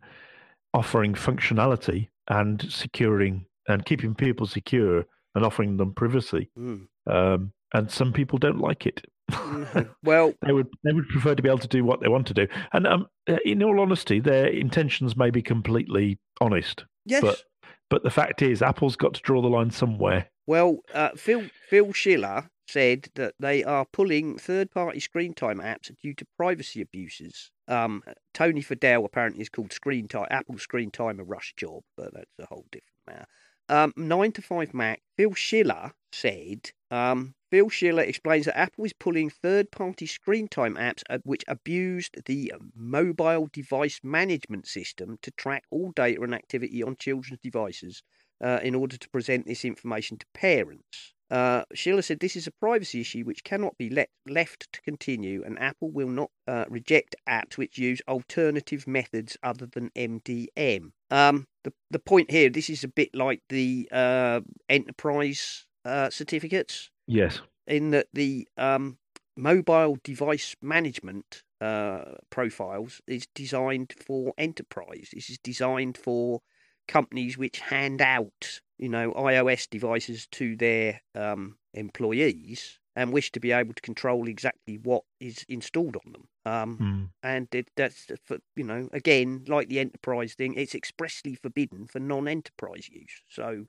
[0.73, 6.49] offering functionality and securing and keeping people secure and offering them privacy.
[6.57, 6.87] Mm.
[7.07, 9.05] Um, and some people don't like it.
[9.31, 9.81] Mm-hmm.
[10.03, 12.33] well, they would they would prefer to be able to do what they want to
[12.33, 12.47] do.
[12.73, 16.83] And um, uh, in all honesty, their intentions may be completely honest.
[17.05, 17.21] Yes.
[17.21, 17.41] But
[17.89, 20.27] but the fact is, Apple's got to draw the line somewhere.
[20.47, 26.13] Well, uh, Phil Phil Schiller said that they are pulling third-party screen time apps due
[26.13, 27.51] to privacy abuses.
[27.67, 32.13] Um, Tony Fadell apparently is called Screen Time Apple Screen Time a rush job, but
[32.13, 33.25] that's a whole different matter.
[33.69, 35.01] Um, Nine to Five Mac.
[35.17, 40.75] Phil Schiller said um, Phil Schiller explains that Apple is pulling third party screen time
[40.75, 46.95] apps which abused the mobile device management system to track all data and activity on
[46.95, 48.03] children's devices
[48.41, 51.13] uh, in order to present this information to parents.
[51.29, 55.43] Uh, Schiller said this is a privacy issue which cannot be let, left to continue,
[55.43, 60.91] and Apple will not uh, reject apps which use alternative methods other than MDM.
[61.11, 66.91] Um, the the point here, this is a bit like the uh, enterprise uh, certificates.
[67.07, 67.41] Yes.
[67.65, 68.97] In that the um,
[69.35, 75.09] mobile device management uh, profiles is designed for enterprise.
[75.13, 76.41] This is designed for
[76.87, 83.39] companies which hand out, you know, iOS devices to their um, employees and wish to
[83.39, 86.27] be able to control exactly what is installed on them.
[86.45, 87.09] Um, mm.
[87.21, 91.99] And it, that's, for, you know, again, like the enterprise thing, it's expressly forbidden for
[91.99, 93.21] non-enterprise use.
[93.29, 93.65] So,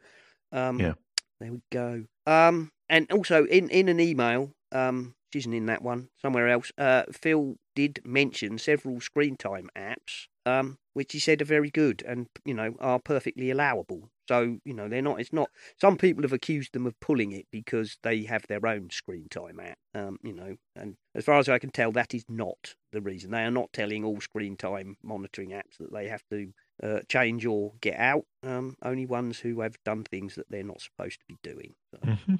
[0.52, 0.94] um, yeah.
[1.40, 2.04] There we go.
[2.26, 6.70] Um, and also in, in an email, um, which isn't in that one, somewhere else,
[6.78, 12.02] uh, Phil did mention several screen time apps, um, which he said are very good
[12.06, 14.10] and, you know, are perfectly allowable.
[14.28, 15.50] So, you know, they're not, it's not,
[15.80, 19.58] some people have accused them of pulling it because they have their own screen time
[19.60, 23.00] app, um, you know, and as far as I can tell, that is not the
[23.00, 23.30] reason.
[23.30, 27.46] They are not telling all screen time monitoring apps that they have to uh, change
[27.46, 28.24] or get out.
[28.42, 31.74] Um, only ones who have done things that they're not supposed to be doing.
[31.92, 32.34] So, mm-hmm.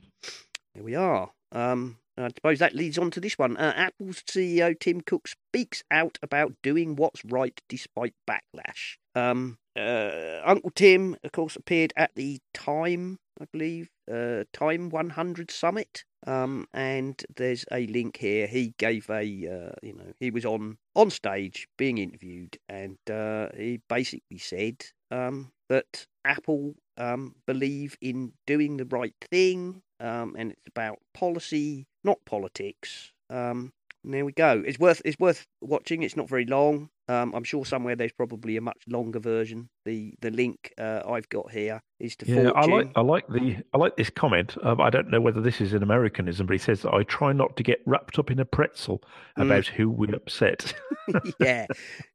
[0.74, 1.31] Here we are.
[1.53, 3.57] Um, I suppose that leads on to this one.
[3.57, 8.96] Uh, Apple's CEO Tim Cook speaks out about doing what's right despite backlash.
[9.14, 15.50] Um, uh, Uncle Tim, of course, appeared at the Time, I believe, uh, Time 100
[15.50, 16.05] Summit.
[16.26, 18.46] Um, and there's a link here.
[18.46, 23.48] He gave a, uh, you know, he was on on stage being interviewed, and uh,
[23.57, 30.53] he basically said um, that Apple um, believe in doing the right thing, um, and
[30.53, 33.12] it's about policy, not politics.
[33.31, 33.72] Um,
[34.05, 34.62] there we go.
[34.66, 36.03] It's worth it's worth watching.
[36.03, 36.90] It's not very long.
[37.10, 39.68] Um, I'm sure somewhere there's probably a much longer version.
[39.84, 43.56] The the link uh, I've got here is to Yeah, I like I like the
[43.74, 44.56] I like this comment.
[44.62, 47.32] Um, I don't know whether this is an Americanism, but he says that I try
[47.32, 49.02] not to get wrapped up in a pretzel
[49.38, 49.44] Mm.
[49.46, 50.74] about who will upset.
[51.40, 51.66] yeah,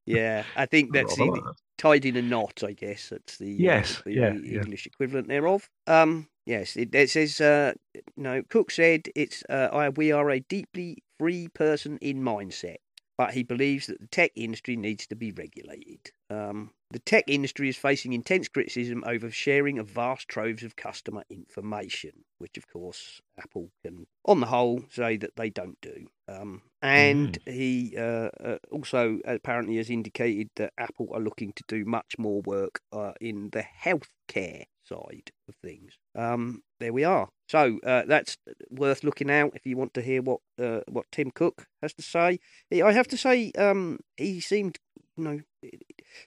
[0.05, 0.43] yeah.
[0.55, 2.63] I think that's the, tied in a knot.
[2.63, 4.61] I guess that's the uh, Yes, the yeah, yeah.
[4.61, 5.69] English equivalent thereof.
[5.87, 7.41] Um, yes, it, it says.
[7.41, 7.73] Uh,
[8.15, 9.43] no, Cook said it's.
[9.49, 12.77] Uh, I, we are a deeply free person in mindset,
[13.17, 16.11] but he believes that the tech industry needs to be regulated.
[16.29, 21.23] Um, the tech industry is facing intense criticism over sharing of vast troves of customer
[21.29, 26.07] information, which, of course, Apple can, on the whole, say that they don't do.
[26.27, 31.85] Um, and he uh, uh, also apparently has indicated that Apple are looking to do
[31.85, 35.93] much more work uh, in the healthcare side of things.
[36.15, 37.29] Um, there we are.
[37.49, 38.37] So uh, that's
[38.69, 42.01] worth looking out if you want to hear what uh, what Tim Cook has to
[42.01, 42.39] say.
[42.69, 44.77] He- I have to say, um, he seemed,
[45.17, 45.39] you know,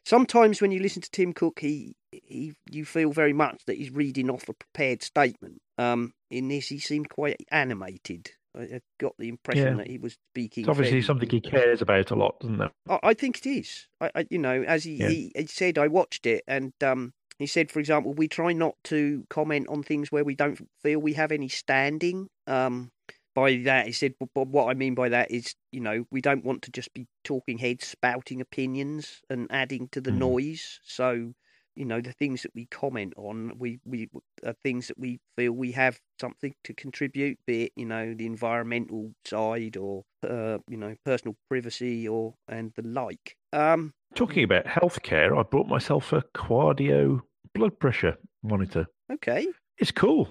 [0.05, 3.91] sometimes when you listen to Tim Cook, he he you feel very much that he's
[3.91, 5.61] reading off a prepared statement.
[5.77, 8.31] Um, in this, he seemed quite animated.
[8.57, 9.75] I, I got the impression Yeah.
[9.85, 10.63] that he was speaking.
[10.65, 12.71] It's obviously fairly- something he cares about a lot, doesn't it?
[12.89, 13.87] I, I think it is.
[14.01, 15.09] I, I you know, as he, Yeah.
[15.09, 18.75] he, he said, I watched it, and um, he said, for example, we try not
[18.85, 22.29] to comment on things where we don't feel we have any standing.
[22.47, 22.91] Um,
[23.35, 26.45] by that, he said, but, what I mean by that is, you know, we don't
[26.45, 30.19] want to just be talking heads, spouting opinions, and adding to the Mm.
[30.19, 30.81] noise.
[30.83, 31.35] So,
[31.77, 34.09] you know, the things that we comment on, we we
[34.45, 38.27] are things that we feel we have something to contribute, be it, you know, the
[38.27, 43.37] environmental side or, uh, you know, personal privacy or and the like.
[43.53, 47.21] Um, Talking about healthcare, I bought myself a Qardio
[47.59, 48.87] blood pressure monitor.
[49.13, 49.47] okay,
[49.79, 50.29] It's cool.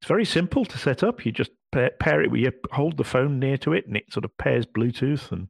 [0.00, 1.24] It's very simple to set up.
[1.26, 4.10] You just pair, pair it with you hold the phone near to it, and it
[4.12, 5.48] sort of pairs Bluetooth, and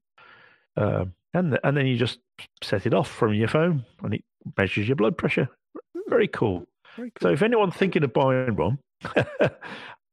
[0.77, 2.19] um, and and then you just
[2.63, 4.25] set it off from your phone, and it
[4.59, 5.49] measures your blood pressure.
[6.09, 6.65] Very cool.
[6.97, 8.79] very So if anyone's thinking of buying one,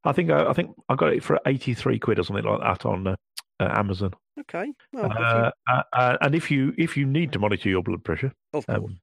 [0.04, 2.62] I think I, I think I got it for eighty three quid or something like
[2.62, 3.16] that on uh,
[3.60, 4.14] uh, Amazon.
[4.42, 8.04] okay, well, Uh, uh, uh, and if you if you need to monitor your blood
[8.04, 8.78] pressure, of course.
[8.78, 9.00] um,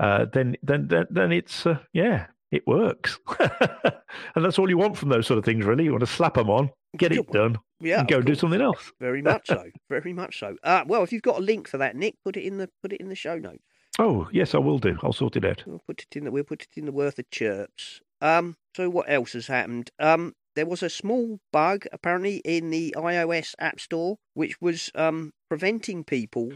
[0.00, 4.96] uh, then then then then it's uh, yeah, it works, and that's all you want
[4.96, 5.66] from those sort of things.
[5.66, 8.62] Really, you want to slap them on, get it done, yeah, and go do something
[8.62, 8.92] else.
[8.98, 9.62] Very much so.
[9.90, 10.56] Very much so.
[10.64, 12.94] Uh, well, if you've got a link for that, Nick, put it in the put
[12.94, 13.62] it in the show notes.
[13.98, 14.96] Oh yes, I will do.
[15.02, 15.64] I'll sort it out.
[15.66, 18.00] We'll put it in the we'll put it in the worth of chirps.
[18.22, 18.56] Um.
[18.74, 19.90] So what else has happened?
[19.98, 20.32] Um.
[20.56, 26.04] There was a small bug apparently in the iOS App Store, which was um preventing
[26.04, 26.52] people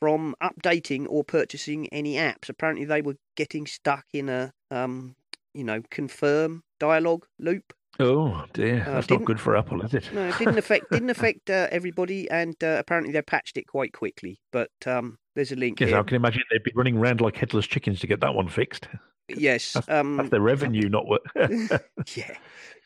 [0.00, 2.48] from updating or purchasing any apps.
[2.48, 5.14] Apparently, they were getting stuck in a um
[5.54, 7.72] you know confirm dialogue loop.
[8.00, 10.12] Oh dear, Uh, that's didn't- good for Apple, is it?
[10.12, 13.92] No, it didn't affect didn't affect uh, everybody, and uh, apparently they patched it quite
[13.92, 14.38] quickly.
[14.52, 15.98] But um, there's a link Yes, here.
[15.98, 18.88] I can imagine they'd be running around like headless chickens to get that one fixed.
[19.28, 21.20] Yes, That's um, their revenue, not what.
[22.16, 22.36] yeah.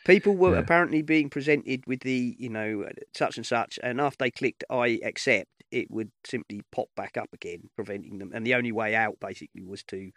[0.04, 0.58] People were Yeah.
[0.60, 4.98] apparently being presented with the, you know, such and such, and after they clicked "I
[5.04, 8.30] accept," it would simply pop back up again, preventing them.
[8.34, 10.12] And the only way out, basically, was to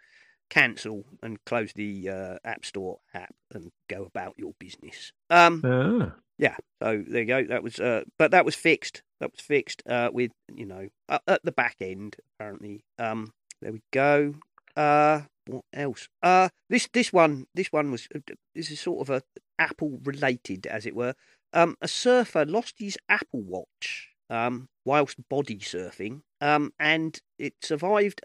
[0.48, 5.12] cancel and close the uh, App Store app and go about your business.
[5.30, 6.14] Um, Ah.
[6.38, 7.44] Yeah, so there you go.
[7.44, 9.02] That was, uh, but that was fixed.
[9.20, 12.84] That was fixed uh, with you know uh, at the back end apparently.
[12.98, 14.34] Um, there we go.
[14.76, 16.08] Uh, what else?
[16.22, 18.18] Uh, this this one this one was uh,
[18.54, 19.22] this is sort of a
[19.58, 21.14] Apple related as it were.
[21.54, 26.22] Um, a surfer lost his Apple Watch um whilst body surfing.
[26.40, 28.22] Um, and it survived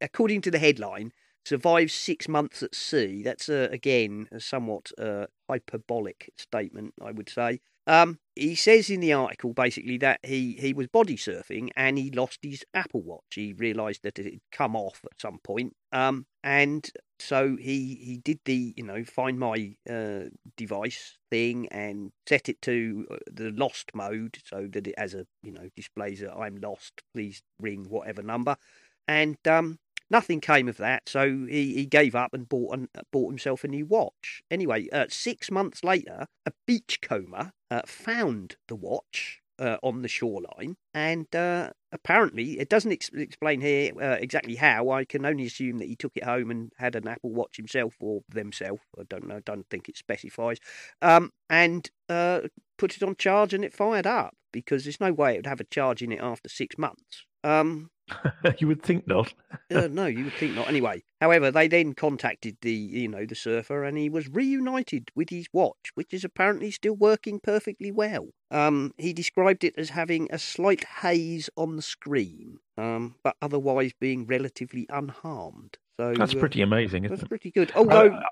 [0.00, 1.12] according to the headline.
[1.44, 3.22] Survived six months at sea.
[3.22, 7.60] That's uh, again a somewhat uh, hyperbolic statement, I would say.
[7.90, 12.12] Um, he says in the article basically that he, he was body surfing and he
[12.12, 13.34] lost his Apple Watch.
[13.34, 15.74] He realised that it had come off at some point.
[15.90, 16.88] Um, and
[17.18, 22.62] so he he did the you know find my uh, device thing and set it
[22.62, 26.58] to uh, the lost mode so that it as a you know displays that I'm
[26.58, 27.02] lost.
[27.12, 28.56] Please ring whatever number.
[29.08, 29.80] And um,
[30.10, 33.68] Nothing came of that, so he, he gave up and bought an, bought himself a
[33.68, 34.42] new watch.
[34.50, 40.76] Anyway, uh, six months later, a beachcomber uh, found the watch uh, on the shoreline,
[40.94, 44.90] and uh, apparently it doesn't ex- explain here uh, exactly how.
[44.90, 47.94] I can only assume that he took it home and had an Apple Watch himself
[48.00, 48.80] or themselves.
[48.98, 49.40] I don't know.
[49.40, 50.58] Don't think it specifies.
[51.02, 52.40] Um, and uh,
[52.78, 55.60] put it on charge, and it fired up because there's no way it would have
[55.60, 57.26] a charge in it after six months.
[57.44, 57.90] Um,
[58.58, 59.32] you would think not.
[59.70, 60.68] uh, no, you would think not.
[60.68, 65.30] Anyway, however, they then contacted the you know the surfer, and he was reunited with
[65.30, 68.28] his watch, which is apparently still working perfectly well.
[68.50, 73.92] Um, he described it as having a slight haze on the screen, um, but otherwise
[74.00, 75.78] being relatively unharmed.
[75.96, 77.28] So That's uh, pretty amazing, isn't that's it?
[77.28, 77.70] pretty good.
[77.76, 78.22] Although, Uh,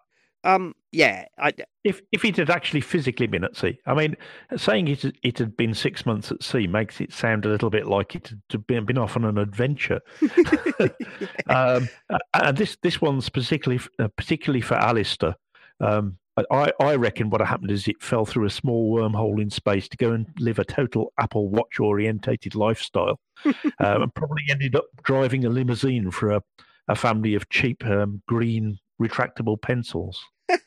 [0.45, 1.53] um, yeah, I,
[1.85, 4.17] if if it had actually physically been at sea, I mean,
[4.57, 7.71] saying it had- it had been six months at sea makes it sound a little
[7.71, 10.01] bit like it had been, been off on an adventure.
[11.49, 11.89] um,
[12.35, 15.35] and this this one's particularly uh, particularly for Alistair.
[15.81, 16.19] Um,
[16.51, 19.97] I, I reckon what happened is it fell through a small wormhole in space to
[19.97, 25.45] go and live a total Apple Watch orientated lifestyle, um, and probably ended up driving
[25.45, 26.43] a limousine for a,
[26.87, 30.21] a family of cheap um, green retractable pencils.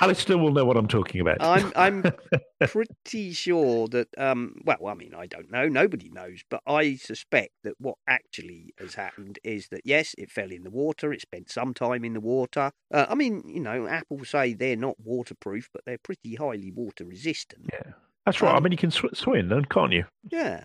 [0.00, 1.36] Alistair will know what I'm talking about.
[1.40, 2.04] I'm I'm
[2.66, 7.50] pretty sure that um well I mean I don't know nobody knows but I suspect
[7.64, 11.50] that what actually has happened is that yes it fell in the water it spent
[11.50, 15.68] some time in the water uh, I mean you know Apple say they're not waterproof
[15.72, 17.92] but they're pretty highly water resistant yeah,
[18.26, 18.54] that's right.
[18.54, 20.04] I um, mean, you can sw- swim, then, can't you?
[20.30, 20.64] yeah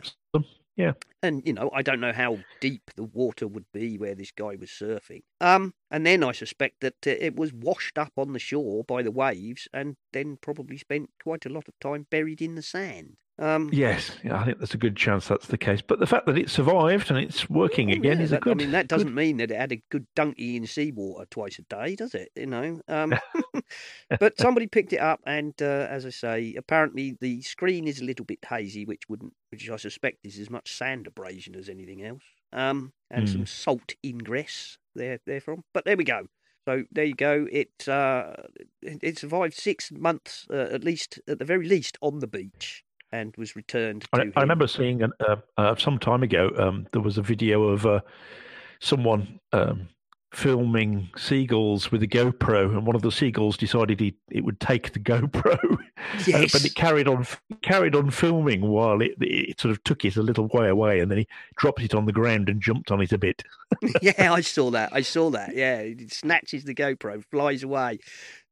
[0.78, 0.94] yeah.
[1.22, 4.56] and you know I don't know how deep the water would be where this guy
[4.56, 8.40] was surfing um and then I suspect that uh, it was washed up on the
[8.40, 12.56] shore by the waves and then probably spent quite a lot of time buried in
[12.56, 15.82] the sand um Yes, yeah, I think there's a good chance that's the case.
[15.82, 18.52] But the fact that it survived and it's working again yeah, is a good.
[18.52, 21.64] I mean, that doesn't mean that it had a good donkey in seawater twice a
[21.64, 22.32] day, does it?
[22.36, 22.82] You know.
[22.88, 23.14] Um,
[24.20, 28.06] but somebody picked it up, and uh, as I say, apparently the screen is a
[28.06, 32.04] little bit hazy, which wouldn't, which I suspect is as much sand abrasion as anything
[32.04, 32.24] else,
[32.54, 35.64] um, and some salt ingress there therefrom.
[35.74, 36.28] But there we go.
[36.68, 37.48] So there you go.
[37.50, 38.34] It uh,
[38.82, 43.36] it survived six months, uh, at least, at the very least, on the beach, and
[43.38, 44.04] was returned.
[44.14, 44.32] To I.
[44.36, 46.52] I remember seeing an, uh, uh, some time ago.
[46.58, 48.02] Um, there was a video of uh,
[48.80, 49.88] someone um,
[50.32, 54.94] filming seagulls with a GoPro, and one of the seagulls decided he, it would take
[54.94, 56.52] the GoPro, Uh, Yes.
[56.52, 57.26] but it carried on
[57.62, 61.10] carried on filming while it, it sort of took it a little way away, and
[61.10, 63.44] then he dropped it on the ground and jumped on it a bit.
[64.02, 64.90] yeah, I saw that.
[64.94, 65.56] I saw that.
[65.56, 68.00] Yeah, it snatches the GoPro, flies away,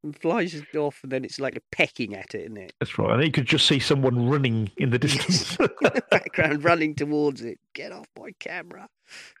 [0.02, 2.72] and flies off, and then it's like a pecking at it, isn't it?
[2.80, 5.56] That's right, and you could just see someone running in the distance.
[5.60, 7.58] in the Background running towards it.
[7.74, 8.88] Get off my camera,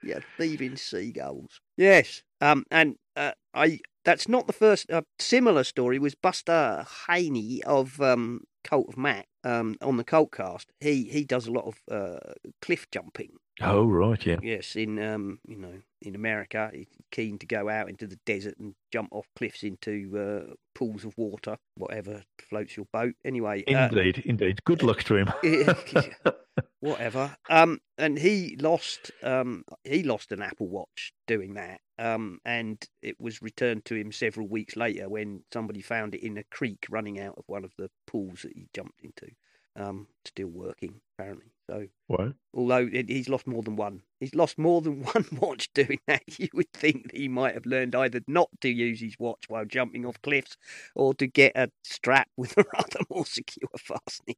[0.02, 1.60] you thieving seagulls.
[1.76, 2.22] Yes.
[2.40, 2.64] Um.
[2.70, 3.80] And uh, I.
[4.04, 4.90] That's not the first.
[4.90, 9.26] Uh, similar story was Buster Hein of um Cult of Mac.
[9.44, 13.32] Um, on the Cultcast, he he does a lot of uh cliff jumping.
[13.60, 14.38] oh right, yeah.
[14.42, 18.54] Yes, in um, you know, in America, he's keen to go out into the desert
[18.58, 23.14] and jump off cliffs into uh, pools of water, whatever floats your boat.
[23.24, 24.64] Anyway, uh, Indeed, indeed.
[24.64, 25.32] Good luck to him.
[26.80, 27.36] whatever.
[27.50, 31.80] Um, and he lost um he lost an Apple Watch doing that.
[31.98, 36.38] Um, and it was returned to him several weeks later when somebody found it in
[36.38, 39.28] a creek running out of one of the pools that he jumped into.
[39.76, 41.52] Um, still working apparently.
[41.70, 42.34] So Wow.
[42.54, 44.02] although he's lost more than one.
[44.20, 46.22] He's lost more than one watch doing that.
[46.38, 49.64] You would think that he might have learned either not to use his watch while
[49.64, 50.56] jumping off cliffs
[50.94, 54.36] or to get a strap with a rather more secure fastening.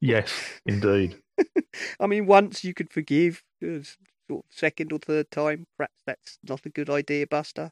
[0.00, 0.32] Yes,
[0.66, 1.16] indeed.
[2.00, 3.82] I mean, once you could forgive, uh,
[4.28, 7.70] sort of second or third time, perhaps that's not a good idea, Buster.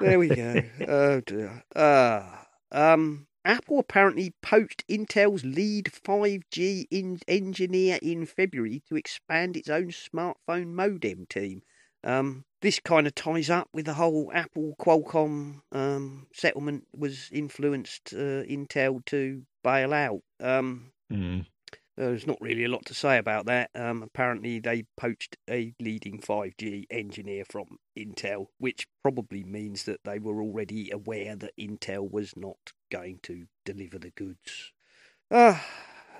[0.00, 0.62] There we go.
[0.88, 1.64] oh dear.
[1.74, 9.70] Ah, um, Apple apparently poached Intel's lead 5G in- engineer in February to expand its
[9.70, 11.62] own smartphone modem team.
[12.04, 18.12] Um, this kind of ties up with the whole Apple Qualcomm um, settlement was influenced
[18.12, 20.20] uh, Intel to bail out.
[20.40, 21.46] Um, Mm.
[21.98, 23.70] There's not really a lot to say about that.
[23.74, 30.20] Um, apparently, they poached a leading 5G engineer from Intel, which probably means that they
[30.20, 34.72] were already aware that Intel was not going to deliver the goods.
[35.32, 35.66] Ah,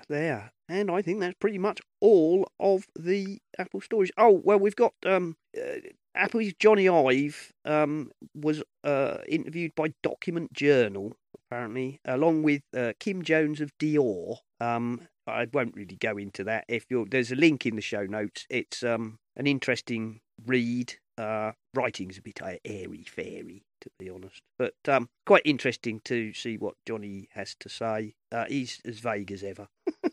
[0.09, 0.51] there.
[0.67, 4.11] And I think that's pretty much all of the Apple stories.
[4.17, 5.79] Oh, well, we've got um, uh,
[6.13, 13.23] Apple's Jony Ive um, was uh, interviewed by Document Journal, apparently, along with uh, Kim
[13.23, 14.39] Jones of Dior.
[14.59, 16.65] Um, I won't really go into that.
[16.67, 18.45] If you're, there's a link in the show notes.
[18.49, 20.93] It's um, an interesting read.
[21.17, 26.57] Uh, writing's a bit airy fairy, to be honest, but um, quite interesting to see
[26.57, 28.13] what Jony has to say.
[28.31, 29.67] Uh, he's as vague as ever.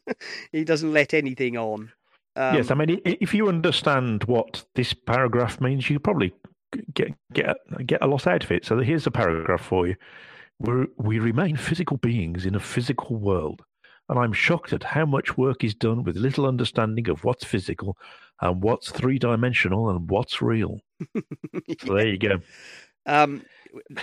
[0.53, 1.93] he doesn't let anything on.
[2.35, 6.35] Um, yes, I mean, if you understand what this paragraph means, you probably
[6.95, 7.57] get get
[7.87, 8.65] get a lot out of it.
[8.65, 9.97] So here's a paragraph for you:
[10.59, 13.63] we we remain physical beings in a physical world.
[14.09, 17.97] And I'm shocked at how much work is done with little understanding of what's physical
[18.41, 20.81] and what's three dimensional and what's real.
[21.81, 22.39] So there you go.
[23.07, 23.45] Um,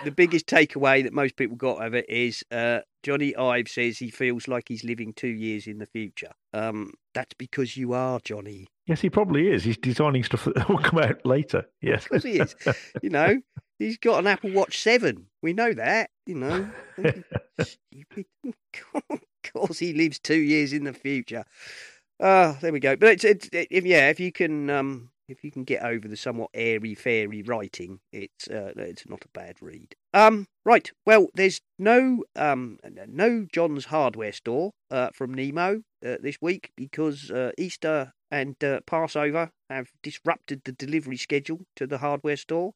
[0.03, 4.09] the biggest takeaway that most people got of it is uh, Jony Ive says he
[4.09, 6.31] feels like he's living two years in the future.
[6.53, 8.65] Um, that's because you are Jony.
[8.85, 9.63] Yes, he probably is.
[9.63, 11.65] He's designing stuff that will come out later.
[11.81, 12.55] Yes, Of course he is.
[13.01, 13.41] You know,
[13.79, 15.27] he's got an Apple Watch Seven.
[15.41, 16.09] We know that.
[16.25, 16.69] You know,
[17.61, 18.25] stupid.
[19.09, 19.19] of
[19.53, 21.45] course, he lives two years in the future.
[22.21, 22.95] Ah, there we go.
[22.95, 26.07] But it's, it's it, if, yeah, if you can um, if you can get over
[26.07, 29.95] the somewhat airy fairy writing, it's uh, it's not a bad read.
[30.13, 30.91] Um, right.
[31.05, 37.31] Well, there's no um no John's Hardware store uh, from Nemo uh, this week because
[37.31, 42.73] uh, Easter and uh, Passover have disrupted the delivery schedule to the hardware store.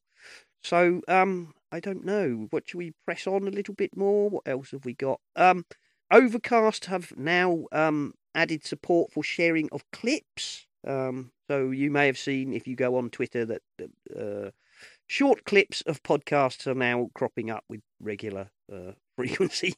[0.62, 2.46] So um, I don't know.
[2.50, 4.30] What should we press on a little bit more?
[4.30, 5.20] What else have we got?
[5.36, 5.64] Um,
[6.10, 10.66] Overcast have now um added support for sharing of clips.
[10.86, 13.62] Um, so you may have seen if you go on Twitter that
[14.16, 14.50] uh,
[15.06, 19.74] short clips of podcasts are now cropping up with regular uh, frequency.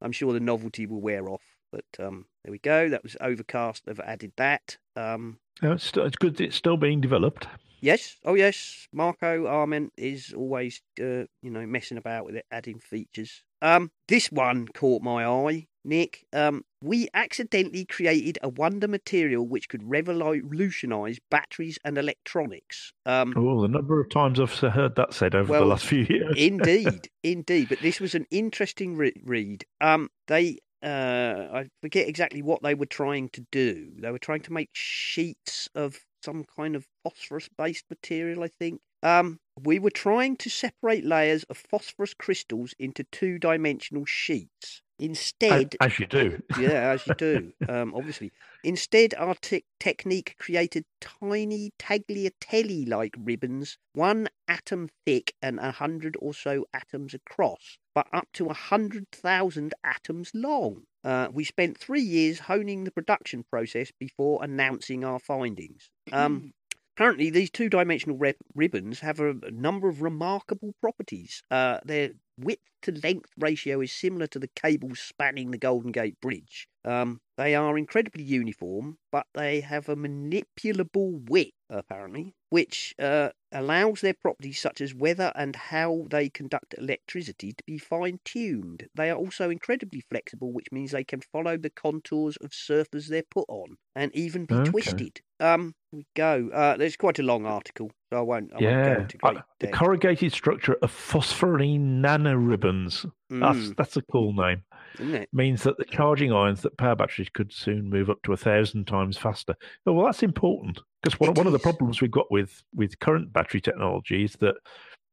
[0.00, 2.88] I'm sure the novelty will wear off, but um, there we go.
[2.90, 3.86] That was Overcast.
[3.86, 4.76] They've added that.
[4.94, 6.40] Um, it's, still, it's good.
[6.40, 7.46] It's still being developed.
[7.80, 12.78] yes, oh yes, Marco Arment is always uh, you know messing about with it, adding
[12.78, 13.42] features.
[13.62, 15.66] Um, this one caught my eye.
[15.84, 22.92] Nick, um, we accidentally created a wonder material which could revolutionize batteries and electronics.
[23.06, 26.04] Um, Oh, the number of times I've heard that said over Well, the last few
[26.08, 26.34] years.
[26.36, 27.68] indeed, indeed.
[27.68, 29.64] But this was an interesting re- read.
[29.80, 33.90] Um, they, uh, I forget exactly what they were trying to do.
[33.98, 38.80] They were trying to make sheets of some kind of phosphorus-based material, I think.
[39.02, 44.82] Um, we were trying to separate layers of phosphorus crystals into two-dimensional sheets.
[44.98, 46.42] as, Instead, as you do.
[46.58, 48.32] yeah, as you do, um, obviously.
[48.64, 56.16] Instead, our te- technique created tiny tagliatelle like ribbons, one atom thick and a hundred
[56.20, 60.84] or so atoms across, but up to a hundred thousand atoms long.
[61.04, 65.90] Uh, we spent three years honing the production process before announcing our findings.
[66.12, 66.52] Um,
[66.96, 71.42] Apparently, these two dimensional rib- ribbons have a, number of remarkable properties.
[71.50, 76.20] Uh, their width to length ratio is similar to the cables spanning the Golden Gate
[76.20, 76.68] Bridge.
[76.84, 84.00] Um, they are incredibly uniform, but they have a manipulable width, apparently, which uh, allows
[84.00, 88.88] their properties such as weather and how they conduct electricity to be fine tuned.
[88.94, 93.22] They are also incredibly flexible, which means they can follow the contours of surface they're
[93.30, 94.62] put on and even be Okay.
[94.64, 95.20] twisted.
[95.40, 96.48] Um, we go.
[96.50, 98.52] Uh, there's quite a long article, so I won't.
[98.52, 103.10] I won't go Yeah, into great Uh, the corrugated structure of phosphorene nanoribbons.
[103.40, 104.62] That's Mm, that's a cool name.
[104.98, 105.28] Isn't it?
[105.32, 108.86] Means that the charging ions that power batteries could soon move up to a thousand
[108.86, 109.54] times faster.
[109.86, 113.60] Well, that's important because one, one of the problems we've got with with current battery
[113.60, 114.56] technology is that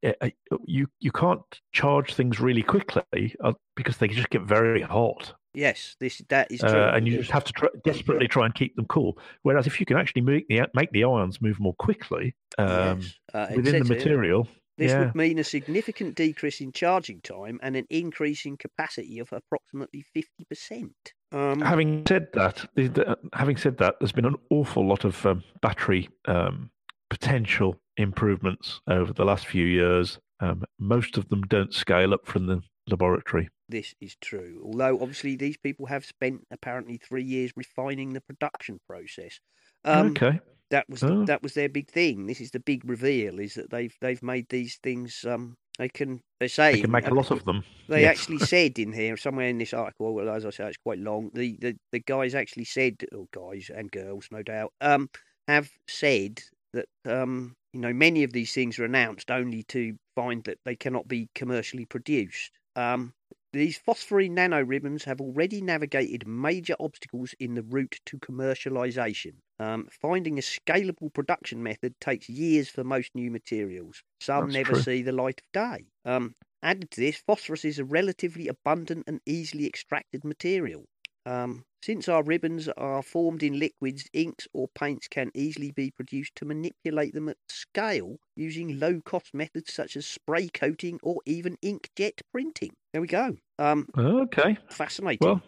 [0.05, 0.29] uh,
[0.65, 5.33] you you can't charge things really quickly uh, because they just get very hot.
[5.53, 6.69] Yes, this that is true.
[6.69, 9.17] Uh, and you just have to try, desperately try and keep them cool.
[9.41, 13.13] Whereas if you can actually make the make the ions move more quickly um, Yes.
[13.33, 14.47] Uh, within the material,
[14.79, 19.19] This yeah, would mean a significant decrease in charging time and an increase in capacity
[19.19, 20.91] of approximately 50%.
[21.33, 25.25] Um, having said that, the, the, having said that, there's been an awful lot of
[25.25, 26.71] um, battery um,
[27.09, 30.17] potential improvements over the last few years.
[30.39, 33.49] Um, most of them don't scale up from the laboratory.
[33.67, 34.61] this is true.
[34.63, 39.41] Although, obviously, these people have spent apparently three years refining the production process.
[39.83, 40.39] Um, okay,
[40.71, 41.25] That was Oh.
[41.25, 42.27] that was their big thing.
[42.27, 45.25] This is the big reveal: is that they've they've made these things.
[45.25, 47.63] Um, they can they say they can make a lot of them.
[47.87, 48.19] They Yes.
[48.19, 51.31] actually said in here, somewhere in this article, well, as I say, it's quite long.
[51.33, 55.09] The, the the guys actually said, or guys and girls, no doubt, um,
[55.47, 56.41] have said
[56.73, 60.75] that um, you know many of these things are announced only to find that they
[60.75, 62.51] cannot be commercially produced.
[62.75, 63.13] Um,
[63.53, 69.33] these phosphorene nano ribbons have already navigated major obstacles in the route to commercialization.
[69.59, 74.03] Um, finding a scalable production method takes years for most new materials.
[74.21, 74.81] Some That's never true.
[74.81, 75.85] see the light of day.
[76.05, 80.83] Um, Added to this, phosphorus is a relatively abundant and easily extracted material.
[81.25, 86.35] Um, since our ribbons are formed in liquids, inks or paints can easily be produced
[86.35, 91.55] to manipulate them at scale using low cost methods such as spray coating or even
[91.63, 92.73] inkjet printing.
[92.91, 93.37] There we go.
[93.57, 95.19] Um, Okay, fascinating.
[95.25, 95.41] well,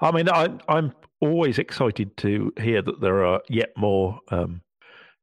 [0.00, 4.62] I mean, I, I'm always excited to hear that there are yet more um,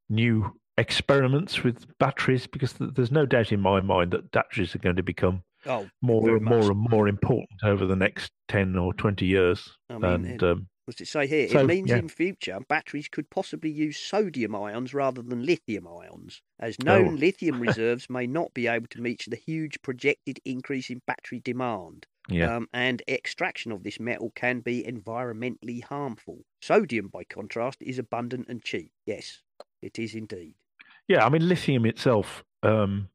[0.10, 4.80] new experiments with batteries because th- there's no doubt in my mind that batteries are
[4.80, 8.93] going to become Oh, more and more and more important over the next ten or
[8.93, 9.68] twenty years.
[9.89, 11.50] I mean, and it- um, What's it say here?
[11.50, 11.98] So, it means yeah.
[11.98, 17.12] in future batteries could possibly use sodium ions rather than lithium ions, as known Oh.
[17.12, 22.06] lithium reserves may not be able to meet the huge projected increase in battery demand.
[22.30, 26.45] Yeah, Um, and extraction of this metal can be environmentally harmful.
[26.61, 28.91] Sodium, by contrast, is abundant and cheap.
[29.05, 29.41] Yes,
[29.82, 30.55] it is indeed.
[31.07, 31.25] yeah.
[31.25, 32.43] I mean, lithium itself.
[32.63, 33.09] Um,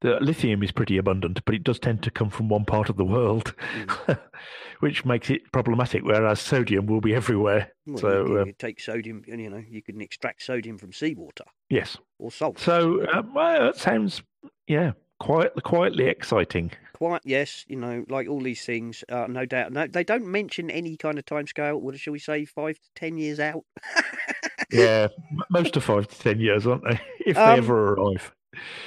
[0.00, 2.96] the lithium is pretty abundant, but it does tend to come from one part of
[2.96, 4.18] the world, Mm.
[4.80, 6.02] which makes it problematic.
[6.04, 7.72] Whereas sodium will be everywhere.
[7.86, 10.92] Well, So, you, uh, you take sodium, and you know, you can extract sodium from
[10.92, 11.96] seawater Yes.
[12.18, 12.58] or salt.
[12.58, 14.22] So uh, well, that sounds,
[14.66, 16.72] yeah, quite quietly exciting.
[16.94, 19.72] Quite yes, you know, like all these things, uh, no doubt.
[19.72, 21.76] No, they don't mention any kind of time scale.
[21.80, 23.64] What shall we say, five to ten years out?
[24.72, 25.08] Yeah,
[25.50, 26.98] most of five to ten years, aren't they?
[27.26, 28.32] If they Um, ever arrive.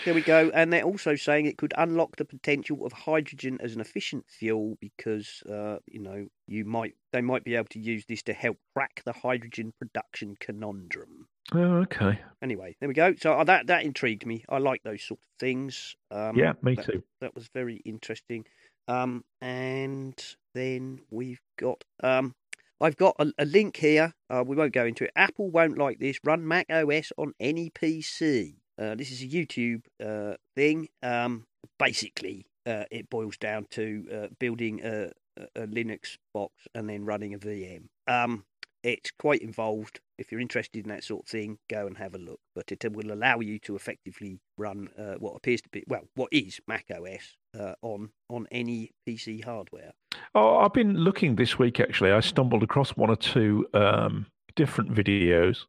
[0.06, 0.52] There we go.
[0.54, 4.78] And they're also saying it could unlock the potential of hydrogen as an efficient fuel
[4.80, 8.58] because, uh, you know, you might they might be able to use this to help
[8.76, 11.28] crack the hydrogen production conundrum.
[11.54, 12.20] Oh, okay.
[12.42, 13.16] Anyway, there we go.
[13.20, 14.44] So uh, that that intrigued me.
[14.50, 15.96] I like those sort of things.
[16.12, 17.04] Um, yeah, me that- too.
[17.22, 18.46] that was very interesting.
[18.90, 20.16] Um, and
[20.54, 22.36] then we've got um,
[22.80, 24.14] I've got a, a link here.
[24.30, 25.12] Uh, we won't go into it.
[25.16, 26.20] Apple won't like this.
[26.24, 28.56] Run Mac OS on any PC.
[28.80, 30.90] Uh, this is a YouTube uh, thing.
[31.02, 31.48] Um,
[31.80, 35.12] basically, uh, it boils down to uh, building a,
[35.56, 37.88] a, Linux box and then running a VM.
[38.08, 38.46] Um,
[38.84, 40.00] it's quite involved.
[40.18, 42.40] If you're interested in that sort of thing, go and have a look.
[42.56, 46.30] But it will allow you to effectively run uh, what appears to be, well, what
[46.32, 49.94] is Mac OS uh, on on any PC hardware.
[50.36, 51.80] Oh, I've been looking this week.
[51.80, 55.66] Actually, I stumbled across one or two um, different videos.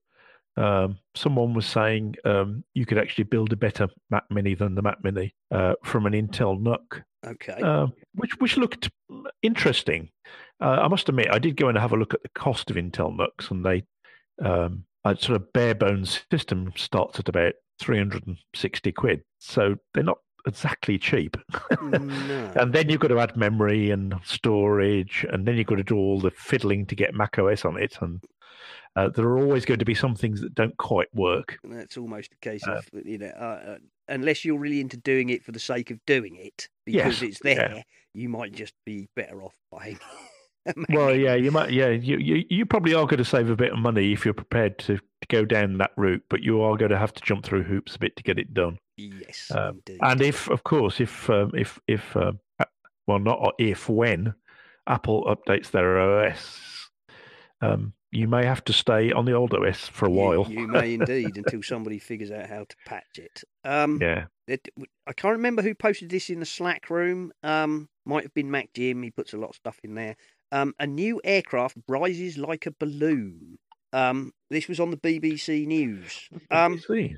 [0.59, 4.83] Um, someone was saying um, you could actually build a better Mac Mini than the
[4.83, 7.61] Mac Mini uh, from an Intel NUC, Okay.
[7.63, 8.91] uh, which which looked
[9.43, 10.11] interesting.
[10.61, 12.77] Uh, I must admit, I did go and have a look at the cost of
[12.77, 13.85] Intel NUCs, and they
[14.45, 19.23] um, a sort of bare bones system starts at about three hundred and sixty quid.
[19.39, 21.37] So they're not exactly cheap.
[21.83, 22.53] no.
[22.57, 25.97] And then you've got to add memory and storage, and then you've got to do
[25.97, 27.97] all the fiddling to get Mac OS on it.
[28.01, 28.21] And
[28.97, 31.59] uh, there are always going to be some things that don't quite work.
[31.65, 33.79] That's almost a case Uh, of you know, uh, uh,
[34.09, 37.41] unless you're really into doing it for the sake of doing it because Yes, it's
[37.45, 37.55] yeah.
[37.55, 37.85] there,
[38.15, 39.99] you might just be better off buying.
[40.91, 41.71] Well, yeah, you might.
[41.71, 44.35] Yeah, you, you you probably are going to save a bit of money if you're
[44.35, 47.43] prepared to, to go down that route, but you are going to have to jump
[47.43, 48.77] through hoops a bit to get it done.
[48.99, 49.99] Yes, Um, indeed.
[50.03, 52.41] And if, of course, if um, if if um,
[53.07, 54.35] well, not if when
[54.87, 56.91] Apple updates their OS,
[57.63, 60.47] um, you may have to stay on the old OS for a You- while.
[60.51, 63.43] You, may indeed until somebody figures out how to patch it.
[63.65, 64.27] Um, yeah.
[64.47, 64.69] it,
[65.07, 67.33] I can't remember who posted this in the Slack room.
[67.43, 69.03] Um, might have been Mac Jim.
[69.03, 70.17] He puts a lot of stuff in there.
[70.51, 73.59] Um, a new aircraft rises like a balloon.
[73.93, 76.29] Um, this was on the BBC News.
[76.51, 77.17] Um, See.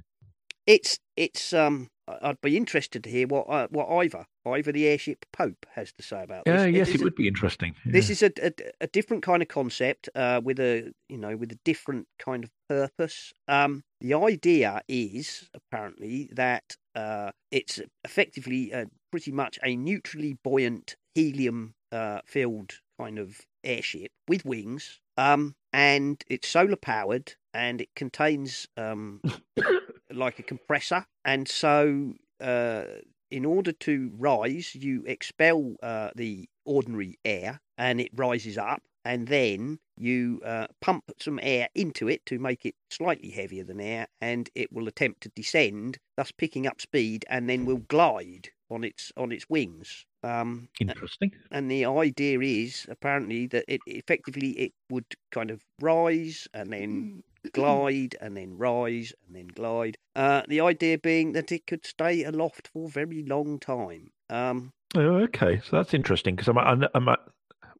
[0.67, 1.89] It's it's um.
[2.23, 6.03] I'd be interested to hear what uh, what Ivor Ivor the airship Pope has to
[6.03, 6.75] say about Yeah, this.
[6.75, 7.77] yes, it a- would be interesting.
[7.87, 11.53] this is a, a a different kind of concept uh, with a you know with
[11.53, 13.33] a different kind of purpose.
[13.47, 20.97] Um, the idea is apparently that uh, it's effectively uh, pretty much a neutrally buoyant
[21.15, 24.99] helium uh, filled kind of airship with wings.
[25.17, 29.21] Um, and it's solar powered and it contains um,
[30.13, 31.07] like a compressor.
[31.25, 32.85] And so, uh,
[33.31, 38.83] in order to rise, you expel uh, the ordinary air and it rises up.
[39.05, 43.81] And then you uh, pump some air into it to make it slightly heavier than
[43.81, 48.51] air, and it will attempt to descend, thus picking up speed, and then will glide
[48.71, 50.07] on its on its wings.
[50.23, 51.33] Um, interesting.
[51.51, 57.23] and the idea is apparently that it effectively it would kind of rise and then
[57.55, 59.97] glide and then rise and then glide.
[60.15, 64.11] Uh, the idea being that it could stay aloft for a very long time.
[64.29, 67.07] Um, Oh, okay, so that's interesting because I'm, I'm, I'm,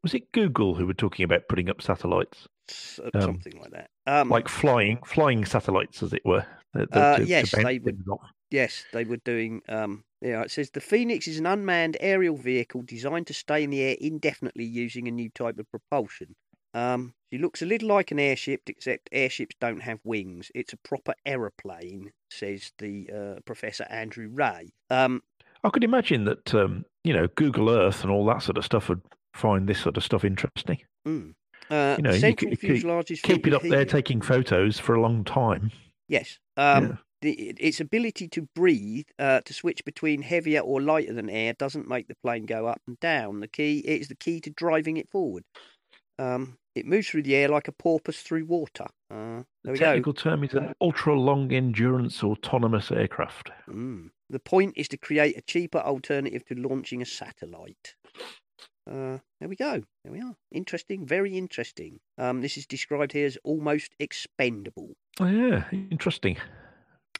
[0.01, 3.71] was it Google who were talking about putting up satellites, s- uh, Um, something like
[3.71, 3.89] that.
[4.07, 6.45] Um, like flying, flying satellites, as it were?
[6.73, 8.21] that- that- Uh, to- to yes, bounce they would- things off.
[8.51, 9.61] Yes, they were doing.
[9.69, 13.69] Um, yeah, it says the Phoenix is an unmanned aerial vehicle designed to stay in
[13.71, 16.35] the air indefinitely using a new type of propulsion.
[16.73, 20.51] Um, she looks a little like an airship, except airships don't have wings.
[20.53, 24.69] It's a proper aeroplane, says the uh, Professor Andrew Rae.
[24.89, 25.23] Um,
[25.63, 28.89] I could imagine that um, you know Google Earth and all that sort of stuff
[28.89, 29.01] would
[29.33, 30.79] find this sort of stuff interesting.
[31.07, 31.33] mm.
[31.69, 34.21] uh, You know, you central could- you could fuselage is Keep it up there, taking
[34.21, 35.71] photos for a long time.
[36.09, 36.37] Yes.
[36.57, 36.95] Um, Yeah.
[37.21, 41.87] The, its ability to breathe, uh, to switch between heavier or lighter than air, doesn't
[41.87, 43.39] make the plane go up and down.
[43.39, 45.43] The key it is the key to driving it forward.
[46.19, 48.85] Um, it moves through the air like a porpoise through water.
[49.09, 50.21] Uh, there The we technical go.
[50.21, 53.49] term is an ultra long endurance autonomous aircraft.
[53.69, 54.11] Mm.
[54.29, 57.95] The point is to create a cheaper alternative to launching a satellite.
[58.89, 59.83] Uh, there we go.
[60.03, 60.35] There we are.
[60.51, 61.05] Interesting.
[61.05, 61.99] Very interesting.
[62.17, 64.93] Um, this is described here as almost expendable.
[65.19, 66.37] Oh, yeah, interesting.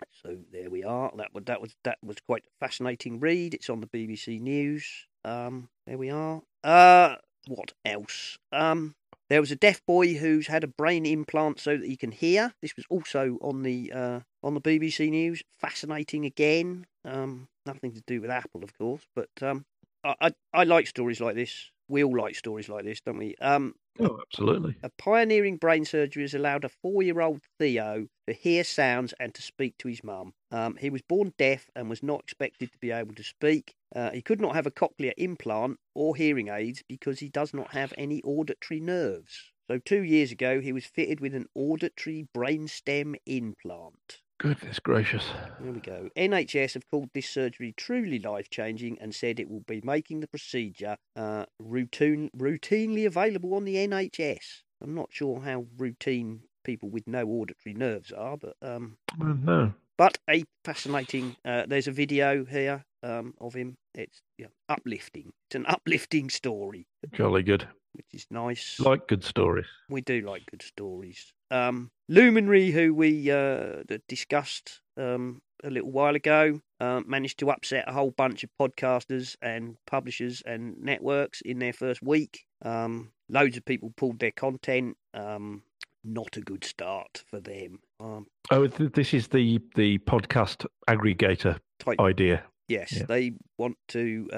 [0.09, 1.11] So there we are.
[1.15, 3.53] That was that was that was quite a fascinating read.
[3.53, 5.07] It's on the BBC News.
[5.23, 6.41] Um, there we are.
[6.63, 7.15] Uh,
[7.47, 8.37] what else?
[8.51, 8.95] Um,
[9.29, 12.53] there was a deaf boy who's had a brain implant so that he can hear.
[12.61, 15.41] This was also on the uh, on the BBC News.
[15.59, 16.85] Fascinating again.
[17.05, 19.65] Um, nothing to do with Apple, of course, but um,
[20.03, 21.71] I, I I like stories like this.
[21.91, 23.35] We all like stories like this, don't we?
[23.41, 24.75] Um, Oh, absolutely.
[24.83, 29.33] a pioneering brain surgery has allowed a four year old Theo to hear sounds and
[29.35, 30.33] to speak to his mum.
[30.51, 33.73] Um, he was born deaf and was not expected to be able to speak.
[33.95, 37.71] Uh, he could not have a cochlear implant or hearing aids because he does not
[37.71, 39.51] have any auditory nerves.
[39.69, 44.21] So, two years ago, he was fitted with an auditory brainstem implant.
[44.41, 45.23] Goodness gracious.
[45.59, 46.09] There we go.
[46.17, 50.27] NHS have called this surgery truly life changing and said it will be making the
[50.27, 54.63] procedure uh, routine, routinely available on the NHS.
[54.81, 59.73] I'm not sure how routine people with no auditory nerves are, but um, Well, no.
[59.95, 61.35] but a fascinating.
[61.45, 63.77] Uh, there's a video here um, of him.
[63.93, 65.33] It's yeah, uplifting.
[65.49, 67.67] It's an uplifting story, Jolly good.
[67.93, 68.79] Which is nice.
[68.79, 69.65] Like good stories.
[69.89, 71.33] We do like good stories.
[71.49, 77.85] Um, Luminary, who we uh, discussed um, a little while ago, uh, managed to upset
[77.87, 82.45] a whole bunch of podcasters and publishers and networks in their first week.
[82.63, 84.97] Um, loads of people pulled their content.
[85.13, 85.63] Um,
[86.03, 87.79] not a good start for them.
[87.99, 92.43] Um, Oh, th- this is the the podcast aggregator type idea.
[92.67, 93.03] Yes, Yeah.
[93.05, 94.29] they want to.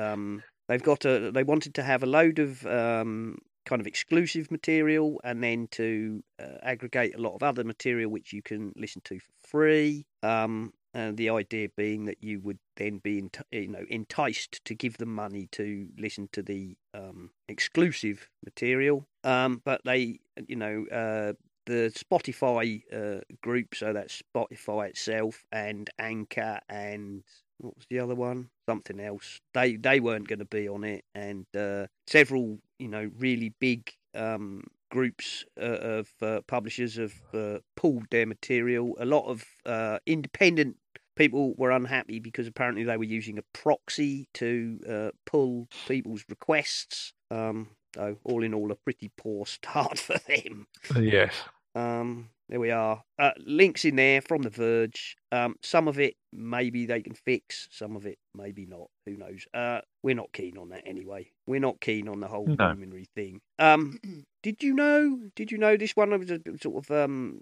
[0.68, 1.32] They've got a.
[1.32, 6.24] They wanted to have a load of um, kind of exclusive material, and then to
[6.40, 10.06] uh, aggregate a lot of other material which you can listen to for free.
[10.22, 14.76] Um, and the idea being that you would then be, ent- you know, enticed to
[14.76, 19.08] give them money to listen to the um, exclusive material.
[19.24, 21.34] Um, but they, you know, uh,
[21.66, 27.24] the Spotify uh, group, so that's Spotify itself and Anchor and
[27.64, 28.50] what was the other one?
[28.68, 29.40] Something else.
[29.54, 33.92] They they weren't going to be on it, and uh, several you know really big
[34.16, 38.96] um, groups uh, of uh, publishers have uh, pulled their material.
[39.00, 40.78] A lot of uh, independent
[41.16, 47.14] people were unhappy because apparently they were using a proxy to uh, pull people's requests.
[47.32, 50.68] Um, so all in all, a pretty poor start for them.
[51.00, 51.34] Yes.
[51.76, 53.02] Um, there we are.
[53.18, 55.18] Uh, links in there from The Verge.
[55.32, 57.68] Um, some of it maybe they can fix.
[57.72, 58.92] Some of it maybe not.
[59.08, 59.48] Who knows?
[59.56, 61.32] Uh, we're not keen on that anyway.
[61.48, 62.68] We're not keen on the whole No.
[62.68, 63.42] luminary thing.
[63.58, 63.98] Um,
[64.44, 65.20] did you know?
[65.36, 67.42] Did you know this one was a sort of um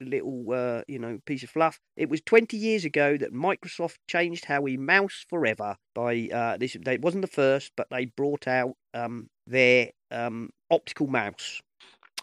[0.00, 1.78] little uh, you know piece of fluff?
[1.96, 6.76] It was 20 years ago that Microsoft changed how we mouse forever by uh, this.
[6.84, 11.62] They, it wasn't the first, but they brought out um their um optical mouse.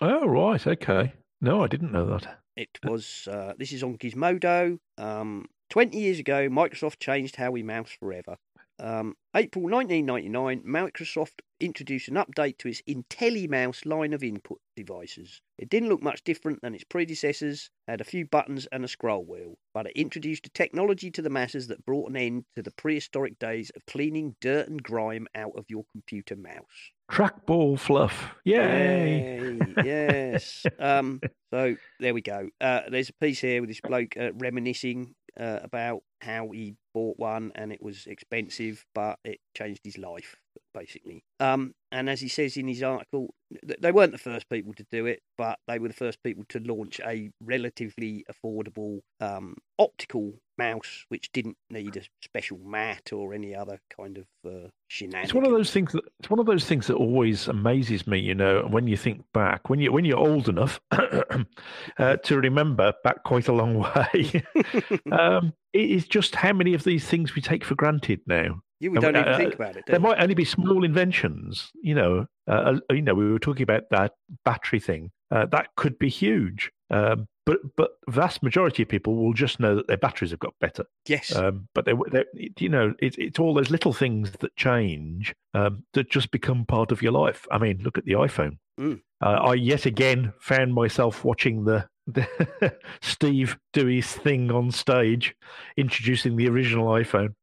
[0.01, 0.67] Oh, right.
[0.67, 1.13] Okay.
[1.41, 2.39] No, I didn't know that.
[2.55, 4.79] It was uh, this is on Gizmodo.
[4.97, 8.37] Um, Twenty years ago, Microsoft changed how we mouse forever.
[8.79, 15.41] Um, April 1999, Microsoft introduced an update to its IntelliMouse line of input devices.
[15.57, 19.23] It didn't look much different than its predecessors, had a few buttons and a scroll
[19.23, 22.71] wheel, but it introduced a technology to the masses that brought an end to the
[22.71, 26.91] prehistoric days of cleaning dirt and grime out of your computer mouse.
[27.09, 28.35] Trackball fluff.
[28.43, 29.57] Yay.
[29.57, 30.65] Yay, yes.
[30.79, 31.21] Um,
[31.53, 32.49] so there we go.
[32.59, 37.19] Uh, there's a piece here with this bloke uh, reminiscing uh, about how he bought
[37.19, 40.35] one and it was expensive, but it changed his life,
[40.73, 41.23] basically.
[41.39, 43.33] Um, and as he says in his article,
[43.79, 46.59] they weren't the first people to do it, but they were the first people to
[46.59, 53.53] launch a relatively affordable um, optical mouse, which didn't need a special mat or any
[53.55, 55.25] other kind of uh, shenanigans.
[55.25, 58.19] It's one of those things that it's one of those things that always amazes me,
[58.19, 62.93] you know, when you think back, when you when you're old enough uh, to remember
[63.03, 63.79] back quite a long
[64.13, 64.43] way.
[65.11, 68.61] um, it is just how many of these things we take for granted now.
[68.79, 69.85] You Uh, don't even uh, think about it.
[69.87, 70.01] There you?
[70.01, 72.27] might only be small inventions, you know.
[72.47, 74.13] Uh, uh, you know, we were talking about that
[74.45, 75.11] battery thing.
[75.31, 79.75] Uh, that could be huge, um, but but vast majority of people will just know
[79.75, 80.85] that their batteries have got better.
[81.07, 81.35] Yes.
[81.35, 82.25] Um, but they, they,
[82.59, 86.91] you know, it's it's all those little things that change um, that just become part
[86.91, 87.47] of your life.
[87.51, 88.57] I mean, look at the iPhone.
[88.79, 89.01] Mm.
[89.21, 91.87] Uh, I yet again found myself watching the
[93.01, 95.35] Steve do his thing on stage,
[95.77, 97.33] introducing the original iPhone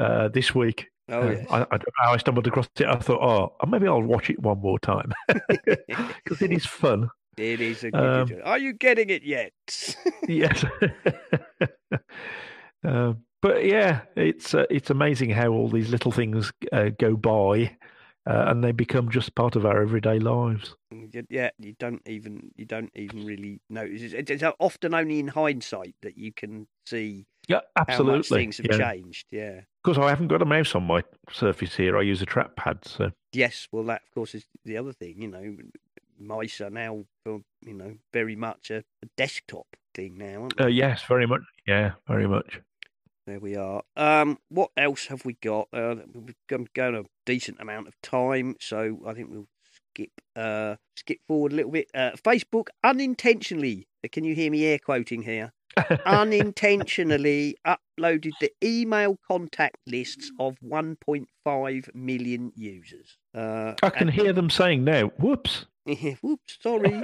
[0.00, 0.88] uh, this week.
[1.08, 1.46] Oh, yes.
[1.50, 2.86] I, I don't know how I stumbled across it.
[2.86, 7.10] I thought, oh, maybe I'll watch it one more time because it is fun.
[7.36, 8.32] It is a good.
[8.32, 9.52] Um, Are you getting it yet?
[10.28, 10.64] Yes.
[12.86, 17.76] uh, but yeah, it's uh, it's amazing how all these little things uh, go by,
[18.26, 20.74] uh, and they become just part of our everyday lives.
[21.28, 24.12] Yeah, you don't even you don't even really notice.
[24.12, 28.38] It's, it's often only in hindsight that you can see Yeah, how much absolutely.
[28.38, 28.92] things have yeah.
[28.92, 29.26] changed.
[29.30, 29.60] Yeah.
[29.82, 31.96] Because I haven't got a mouse on my Surface here.
[31.98, 32.86] I use a trackpad.
[32.86, 35.20] So Yes, well, that of course is the other thing.
[35.22, 35.56] You know,
[36.18, 37.42] mice are now, you
[37.74, 40.42] know, very much a, a desktop thing now.
[40.42, 40.64] Aren't they?
[40.64, 41.42] uh, yes, very much.
[41.66, 42.60] Yeah, very much.
[43.26, 43.82] There we are.
[43.96, 45.68] Um, what else have we got?
[45.72, 46.34] Uh, we've
[46.74, 49.46] gone, a decent amount of time, so I think we'll
[49.94, 51.88] skip uh, skip forward a little bit.
[51.94, 53.86] Uh, Facebook unintentionally.
[54.04, 55.52] uh, Can you hear me air quoting here?
[56.04, 63.16] unintentionally uploaded the email contact lists of 1.5 million users.
[63.34, 65.66] Uh, I can hear them saying now, "Whoops."
[66.22, 67.00] whoops, sorry,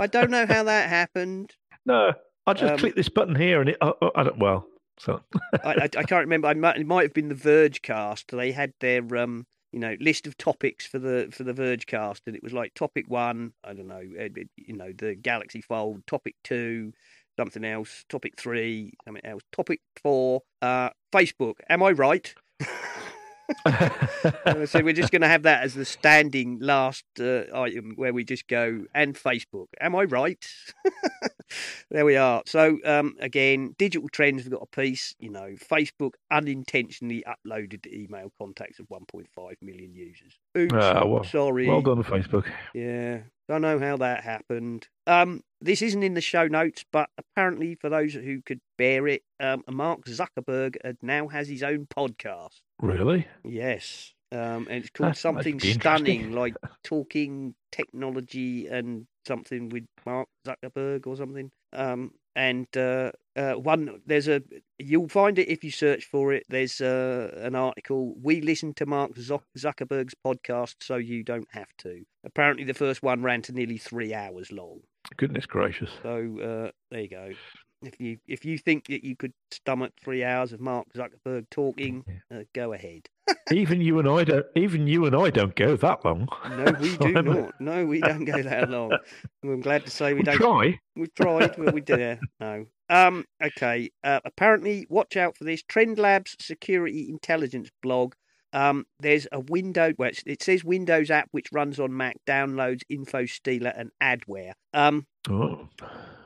[0.00, 1.54] I don't know how that happened.
[1.86, 2.12] no,
[2.46, 3.78] I just Um, click this button here, and it.
[3.80, 4.38] Uh, uh, I don't.
[4.38, 4.66] Well,
[4.98, 5.20] so
[5.64, 6.48] I, I, I can't remember.
[6.48, 8.30] I might, it might have been the Verge cast.
[8.30, 12.22] They had their um, you know, list of topics for the for the Verge cast,
[12.26, 13.52] and it was like topic one.
[13.64, 16.06] I don't know, uh, you know, the Galaxy Fold.
[16.06, 16.92] Topic two,
[17.36, 18.04] something else.
[18.08, 19.42] Topic three, something else.
[19.52, 21.54] Topic four, uh, Facebook.
[21.68, 22.32] Am I right?
[24.66, 28.24] So we're just going to have that as the standing last uh, item where we
[28.24, 29.66] just go and Facebook.
[29.80, 30.44] Am I right?
[31.90, 32.42] there we are.
[32.46, 34.44] So um, again, digital trends.
[34.44, 35.14] We've got a piece.
[35.18, 39.26] You know, Facebook unintentionally uploaded the email contacts of 1.5
[39.62, 40.38] million users.
[40.56, 41.68] Oops, Ah, well- sorry.
[41.68, 42.46] well done, Facebook.
[42.74, 44.88] Yeah, don't know how that happened.
[45.06, 49.22] Um, this isn't in the show notes, but apparently, for those who could bear it,
[49.40, 52.60] um, Mark Zuckerberg now has his own podcast.
[52.80, 53.26] Really?
[53.44, 54.12] Yes.
[54.32, 56.04] Um, and it's called That- something should be interesting.
[56.06, 61.50] stunning, like talking technology and something with Mark Zuckerberg or something.
[61.72, 64.42] Um, and uh, uh, one there's a
[64.78, 66.44] you'll find it if you search for it.
[66.48, 68.14] There's uh, an article.
[68.20, 72.04] We listen to Mark Zuckerberg's podcast, so you don't have to.
[72.24, 74.80] Apparently, the first one ran to nearly three hours long.
[75.16, 75.90] Goodness gracious.
[76.02, 77.30] So uh, there you go.
[77.82, 82.04] If you if you think that you could stomach three hours of Mark Zuckerberg talking,
[82.34, 83.08] uh, go ahead.
[83.52, 84.46] Even you and I don't.
[84.54, 86.28] Even you and I don't go that long.
[86.50, 87.60] No, we do not.
[87.60, 88.96] No, we don't go that long.
[89.42, 90.36] I'm glad to say we We don't.
[90.36, 90.78] try.
[90.96, 92.18] We've tried, but we did.
[92.40, 92.66] No.
[92.90, 93.24] Um.
[93.42, 93.90] Okay.
[94.02, 95.62] Uh, apparently, watch out for this.
[95.62, 98.14] Trend Labs Security Intelligence blog.
[98.52, 98.84] Um.
[99.00, 103.26] There's a window where it's, it says Windows app which runs on Mac downloads info
[103.26, 104.52] stealer and adware.
[104.72, 105.06] Um.
[105.30, 105.68] Oh.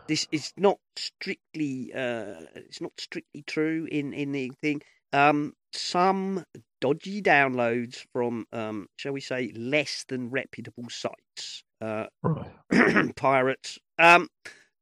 [0.08, 1.92] This is not strictly.
[1.94, 2.40] Uh.
[2.56, 4.82] It's not strictly true in in the thing.
[5.12, 5.54] Um.
[5.72, 6.44] Some
[6.80, 8.88] dodgy downloads from um.
[8.96, 11.62] Shall we say less than reputable sites.
[11.80, 12.06] Uh.
[12.22, 12.50] Right.
[13.16, 14.28] pirates um,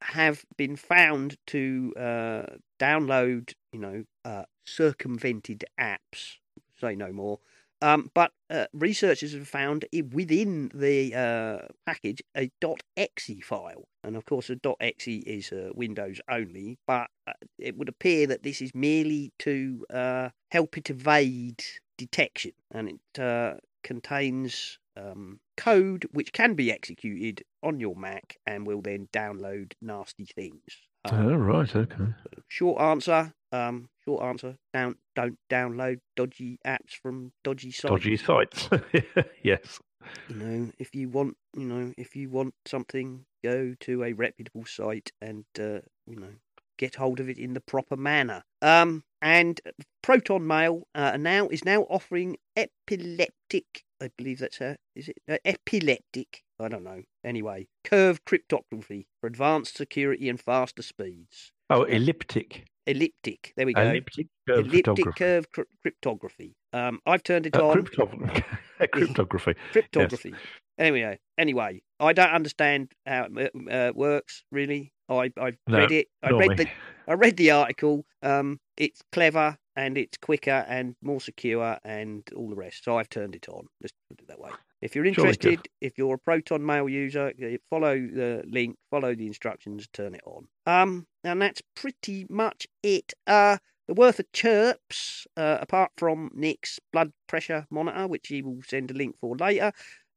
[0.03, 2.43] have been found to uh,
[2.79, 6.37] download, you know, uh, circumvented apps.
[6.81, 7.39] Say no more.
[7.83, 12.51] Um, but uh, researchers have found within the uh, package a
[12.97, 16.79] .exe file, and of course, a .exe is uh, Windows only.
[16.87, 21.63] But uh, it would appear that this is merely to uh, help it evade
[21.99, 28.67] detection, and it uh, contains um, code which can be executed on your Mac and
[28.67, 30.63] will then download nasty things.
[31.05, 31.77] Um, Oh, right.
[31.77, 32.15] Okay.
[32.49, 33.35] Short answer.
[33.53, 34.57] Um, short answer.
[34.73, 37.91] Down, don't download dodgy apps from dodgy sites.
[37.91, 38.69] Dodgy sites.
[39.43, 39.81] yes.
[40.29, 44.65] You know, if you want, you know, if you want something, go to a reputable
[44.65, 46.35] site and uh, you know
[46.79, 48.43] get hold of it in the proper manner.
[48.63, 49.61] Um, and
[50.03, 53.85] Proton Mail uh, now is now offering epileptic.
[54.01, 56.43] I believe that's a is it uh, epileptic?
[56.61, 57.03] I don't know.
[57.25, 61.53] Anyway, curve cryptography for advanced security and faster speeds.
[61.71, 62.65] Oh, elliptic.
[62.87, 63.53] Elliptic.
[63.57, 63.83] There we go.
[63.83, 66.55] Elliptic curve Elliptic curve cr- cryptography.
[66.73, 67.73] Um, I've turned it Uh, on.
[67.83, 68.45] cryptography.
[68.93, 69.55] cryptography.
[69.73, 70.35] cryptography.
[70.79, 74.93] Anyway, anyway, I don't understand how it uh, works really.
[75.09, 76.09] I I No, read it.
[76.23, 76.55] I read me.
[76.57, 76.69] the
[77.09, 78.05] I read the article.
[78.23, 82.85] Um, it's clever and it's quicker and more secure and all the rest.
[82.85, 83.67] So I've turned it on.
[83.81, 84.51] Let's put it that way.
[84.87, 87.33] If you're interested, if you're a Proton Mail user,
[87.69, 90.47] follow the link, follow the instructions, turn it on.
[90.65, 93.13] Um, and that's pretty much it.
[93.27, 93.57] Uh,
[93.89, 98.93] the worth of chirps, uh, apart from Nick's blood pressure monitor, which he will send
[98.93, 99.73] a link for later.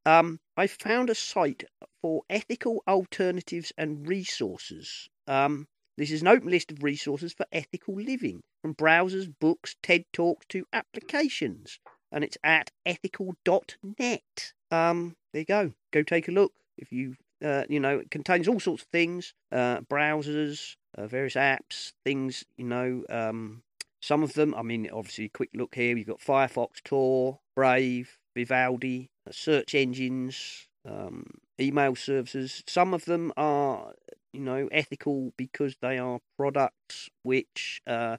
[0.06, 1.64] Um, I found a site
[2.00, 5.08] for ethical alternatives and resources.
[5.26, 5.66] Um,
[5.98, 10.46] this is an open list of resources for ethical living, from browsers, books, TED Talks
[10.50, 11.80] to applications.
[12.12, 14.52] And it's at ethical.net.
[14.70, 15.72] Um, there you go.
[15.92, 16.52] Go take a look.
[16.78, 21.34] If you, uh, you know, it contains all sorts of things uh, browsers, uh, various
[21.34, 23.62] apps, things, you know, um,
[24.00, 25.96] some of them, I mean, obviously, quick look here.
[25.96, 31.26] You've got Firefox, Tor, Brave, Vivaldi, uh, search engines, um,
[31.60, 32.62] email services.
[32.66, 33.92] Some of them are,
[34.32, 38.16] you know, ethical because they are products which, uh,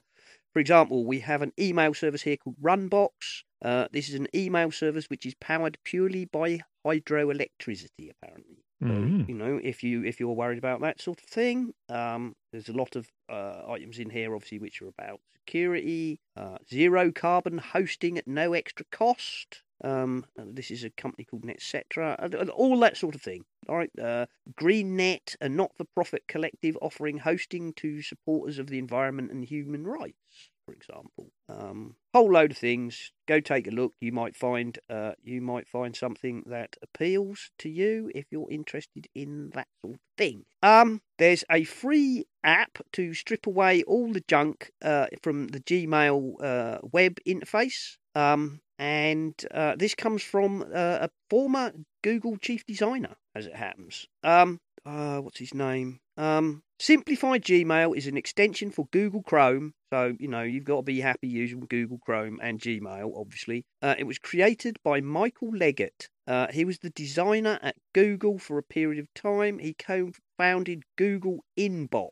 [0.52, 3.42] for example, we have an email service here called Runbox.
[3.64, 8.64] Uh, this is an email service which is powered purely by hydroelectricity, apparently.
[8.82, 9.28] Mhm.
[9.28, 12.72] You know, if you if you're worried about that sort of thing, um, there's a
[12.72, 18.18] lot of uh, items in here, obviously, which are about security, uh, zero carbon hosting
[18.18, 19.62] at no extra cost.
[19.84, 23.44] Um, this is a company called Netcetera, all that sort of thing.
[23.68, 29.44] All right, uh, GreenNet, a not-for-profit collective offering hosting to supporters of the environment and
[29.44, 31.30] human rights, for example.
[31.48, 33.12] Um, whole load of things.
[33.26, 33.94] Go take a look.
[34.00, 39.06] You might find uh, you might find something that appeals to you if you're interested
[39.14, 40.44] in that sort of thing.
[40.62, 46.42] Um, there's a free app to strip away all the junk uh, from the Gmail
[46.42, 47.96] uh, web interface.
[48.14, 54.06] Um, and uh, this comes from uh, a former Google chief designer, as it happens.
[54.24, 56.00] Um, uh, what's his name?
[56.22, 59.74] Um, Simplified Gmail is an extension for Google Chrome.
[59.92, 63.64] So, you know, you've got to be happy using Google Chrome and Gmail, obviously.
[63.82, 66.08] Uh, it was created by Michael Leggett.
[66.26, 69.58] Uh, he was the designer at Google for a period of time.
[69.58, 72.10] He co founded Google Inbox,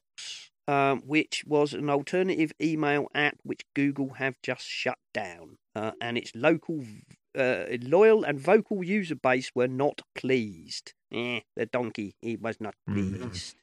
[0.67, 5.59] um, which was an alternative email app which Google have just shut down.
[5.77, 6.85] Uh, and its local,
[7.39, 10.95] uh, loyal and vocal user base were not pleased.
[11.13, 13.19] Eh, the donkey, he was not Mm.
[13.21, 13.57] pleased.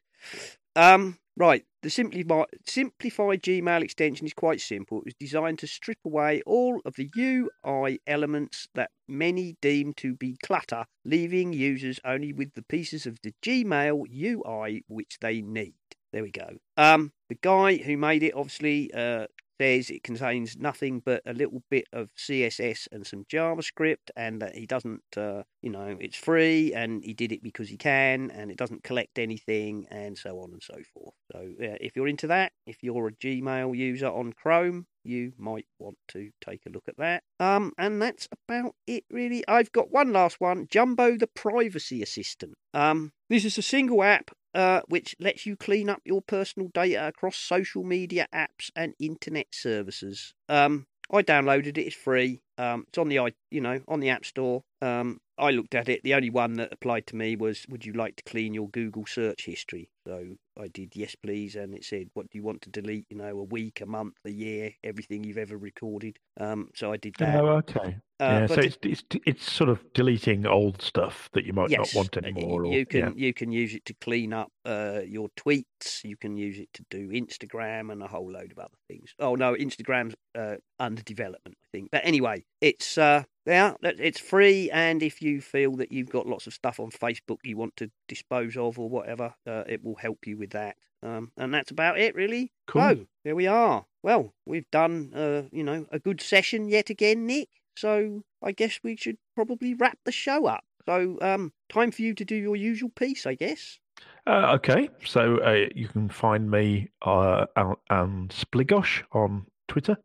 [0.75, 4.99] Um, right, the simplified, simplified Gmail extension is quite simple.
[4.99, 10.13] It was designed to strip away all of the UI elements that many deem to
[10.13, 15.73] be clutter, leaving users only with the pieces of the Gmail UI which they need.
[16.13, 16.57] There we go.
[16.77, 19.27] Um, the guy who made it obviously uh,
[19.59, 24.55] says it contains nothing but a little bit of CSS and some JavaScript, and that
[24.55, 28.51] he doesn't, uh, you know, it's free, and he did it because he can, and
[28.51, 31.15] it doesn't collect anything, and so on and so forth.
[31.31, 35.65] So, uh, if you're into that, if you're a Gmail user on Chrome, you might
[35.79, 37.23] want to take a look at that.
[37.39, 39.43] Um, and that's about it, really.
[39.47, 42.55] I've got one last one Jumbo the Privacy Assistant.
[42.73, 47.07] Um, this is a single app uh, which lets you clean up your personal data
[47.07, 50.33] across social media apps and internet services.
[50.49, 52.41] Um, I downloaded it; it's free.
[52.57, 54.63] Um, it's on the you know on the App Store.
[54.81, 56.01] Um, I looked at it.
[56.03, 59.05] The only one that applied to me was, "Would you like to clean your Google
[59.05, 62.69] search history?" So I did yes, please, and it said, "What do you want to
[62.69, 66.17] delete?" You know, a week, a month, a year, everything you've ever recorded.
[66.39, 67.35] Um, so I did that.
[67.35, 67.97] Oh, okay.
[68.19, 71.93] Uh, yeah, so it's, it's it's sort of deleting old stuff that you might yes,
[71.93, 72.65] not want anymore.
[72.65, 73.27] Or, You can yeah.
[73.27, 76.03] you can use it to clean up uh, your tweets.
[76.03, 79.13] You can use it to do Instagram and a whole load of other things.
[79.19, 81.89] Oh no, Instagram's uh, under development, I think.
[81.91, 84.71] But anyway, it's uh, yeah, it's free.
[84.71, 87.91] And if you feel that you've got lots of stuff on Facebook you want to
[88.07, 90.75] dispose of or whatever, uh, it will help you with that.
[91.03, 92.51] Um, and that's about it, really.
[92.67, 92.81] Cool.
[92.81, 93.85] So there we are.
[94.03, 97.49] Well, we've done uh, you know a good session yet again, Nick.
[97.75, 100.63] So I guess we should probably wrap the show up.
[100.85, 103.79] So um, time for you to do your usual piece, I guess.
[104.25, 109.97] Uh, okay, so uh, you can find me uh, on, on Spligosh on Twitter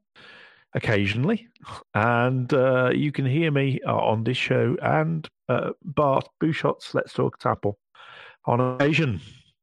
[0.75, 1.49] occasionally,
[1.95, 7.13] and uh, you can hear me uh, on this show and uh, Bart Busschots' Let's
[7.13, 7.79] Talk Apple
[8.47, 9.20] on occasion.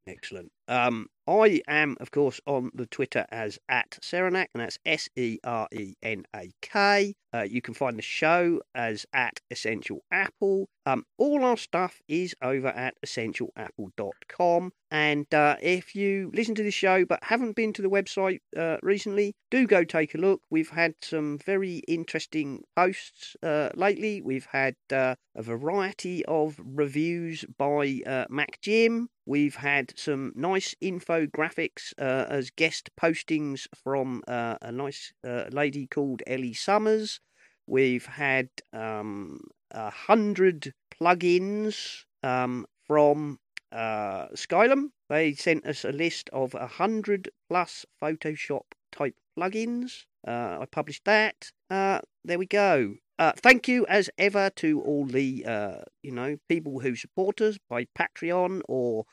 [0.08, 0.52] Excellent.
[0.68, 5.38] Um, I am, of course, on the Twitter as at Serenak, and that's S E
[5.44, 7.14] R E N A K.
[7.32, 10.68] Uh, you can find the show as at Essential Apple.
[10.88, 14.72] Um, all our stuff is over at essentialapple.com.
[14.90, 18.78] And uh, if you listen to this show but haven't been to the website uh,
[18.82, 20.42] recently, do go take a look.
[20.50, 24.22] We've had some very interesting posts uh, lately.
[24.22, 29.10] We've had uh, a variety of reviews by uh, Mac Jim.
[29.30, 35.86] We've had some nice infographics uh, as guest postings from uh, a nice uh, lady
[35.86, 37.22] called Ellie Summers.
[37.68, 43.38] We've had um, a hundred plugins um, from
[43.72, 44.94] uh, Skylum.
[45.10, 50.06] They sent us a list of a hundred plus Photoshop type plugins.
[50.28, 51.52] Uh, I published that.
[51.70, 52.96] Uh, there we go.
[53.20, 57.58] Uh, thank you as ever to all the uh, you know people who support us
[57.70, 59.06] by Patreon or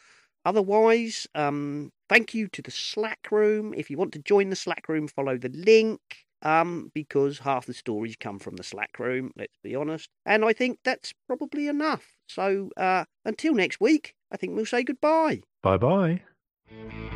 [0.44, 1.26] otherwise.
[1.34, 3.74] Um, thank you to the Slack room.
[3.76, 6.00] If you want to join the Slack room, follow the link.
[6.42, 10.10] Um, because half the stories come from the Slack room, let's be honest.
[10.26, 12.12] And I think that's probably enough.
[12.28, 15.40] So uh, until next week, I think we'll say goodbye.
[15.62, 17.15] Bye bye.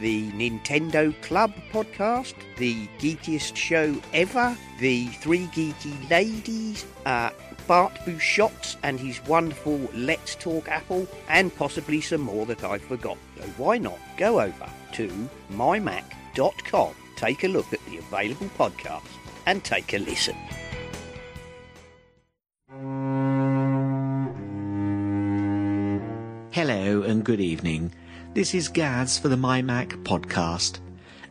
[0.00, 7.30] the Nintendo Club podcast, the geekiest show ever, the Three Geeky Ladies, uh,
[7.66, 13.18] Bart Busschots and his wonderful Let's Talk Apple, and possibly some more that I forgot.
[13.36, 19.02] So why not go over to mymac.com, take a look at the available podcasts,
[19.46, 20.36] and take a listen.
[26.50, 27.92] Hello and good evening.
[28.34, 30.80] This is Gaz for the MyMac podcast.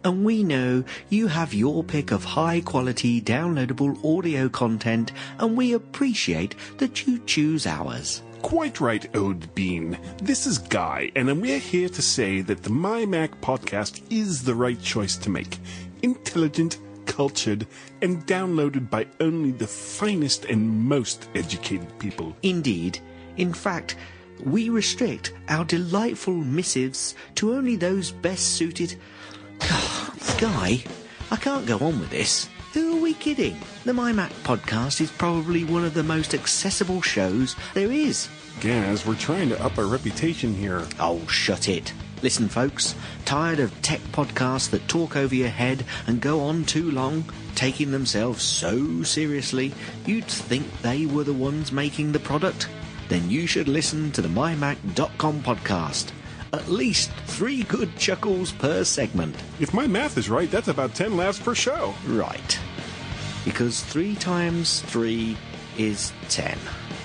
[0.06, 5.74] And we know you have your pick of high quality downloadable audio content and we
[5.74, 8.24] appreciate that you choose ours.
[8.42, 10.00] Quite right, Ode Bean.
[10.22, 14.56] This is Guy, and we're here to say that the My Mac podcast is the
[14.56, 15.58] right choice to make.
[16.04, 17.68] Intelligent, cultured,
[18.02, 22.34] and downloaded by only the finest and most educated people.
[22.44, 23.00] Indeed.
[23.36, 23.98] In fact,
[24.46, 28.96] we restrict our delightful missives to only those best suited.
[30.40, 30.84] Guy,
[31.32, 32.50] I can't go on with this.
[32.74, 33.58] Who are we kidding?
[33.86, 38.28] The My Mac podcast is probably one of the most accessible shows there is.
[38.60, 40.86] Gaz, we're trying to up our reputation here.
[41.00, 41.94] Oh, shut it.
[42.22, 46.90] Listen, folks, tired of tech podcasts that talk over your head and go on too
[46.92, 47.26] long,
[47.56, 49.74] taking themselves so seriously,
[50.06, 52.70] you'd think they were the ones making the product?
[53.14, 56.12] Then you should listen to the MyMac.com podcast.
[56.52, 59.36] At least three good chuckles per segment.
[59.60, 61.94] If my math is right, that's about 10 laughs per show.
[62.08, 62.60] Right.
[63.46, 65.38] Because three times three
[65.78, 66.58] is ten.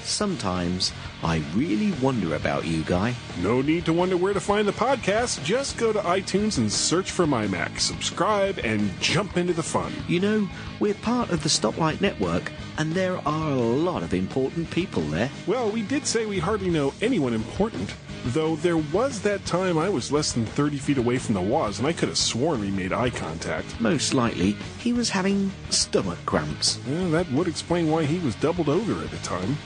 [0.02, 0.92] Sometimes
[1.22, 3.14] I really wonder about you, Guy.
[3.42, 5.42] No need to wonder where to find the podcast.
[5.44, 9.92] Just go to iTunes and search for My Mac, subscribe, and jump into the fun.
[10.06, 10.48] You know,
[10.78, 15.28] we're part of the Stoplight Network, and there are a lot of important people there.
[15.48, 17.92] Well, we did say we hardly know anyone important.
[18.26, 21.78] Though there was that time I was less than 30 feet away from the Woz,
[21.78, 23.80] and I could have sworn we made eye contact.
[23.80, 26.78] Most likely, he was having stomach cramps.
[26.86, 29.56] Yeah, that would explain why he was doubled over at the time.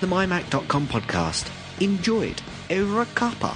[0.00, 1.50] The MyMac.com podcast.
[1.82, 3.54] Enjoy it over a cuppa.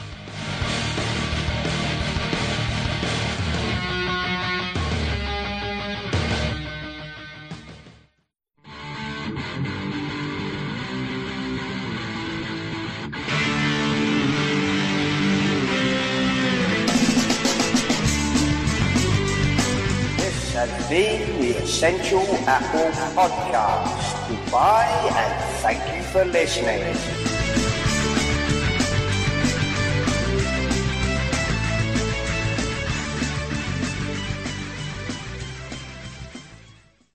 [20.19, 24.24] This has been the Essential Apple Podcast.
[24.55, 27.24] Goodbye and thank you for listening.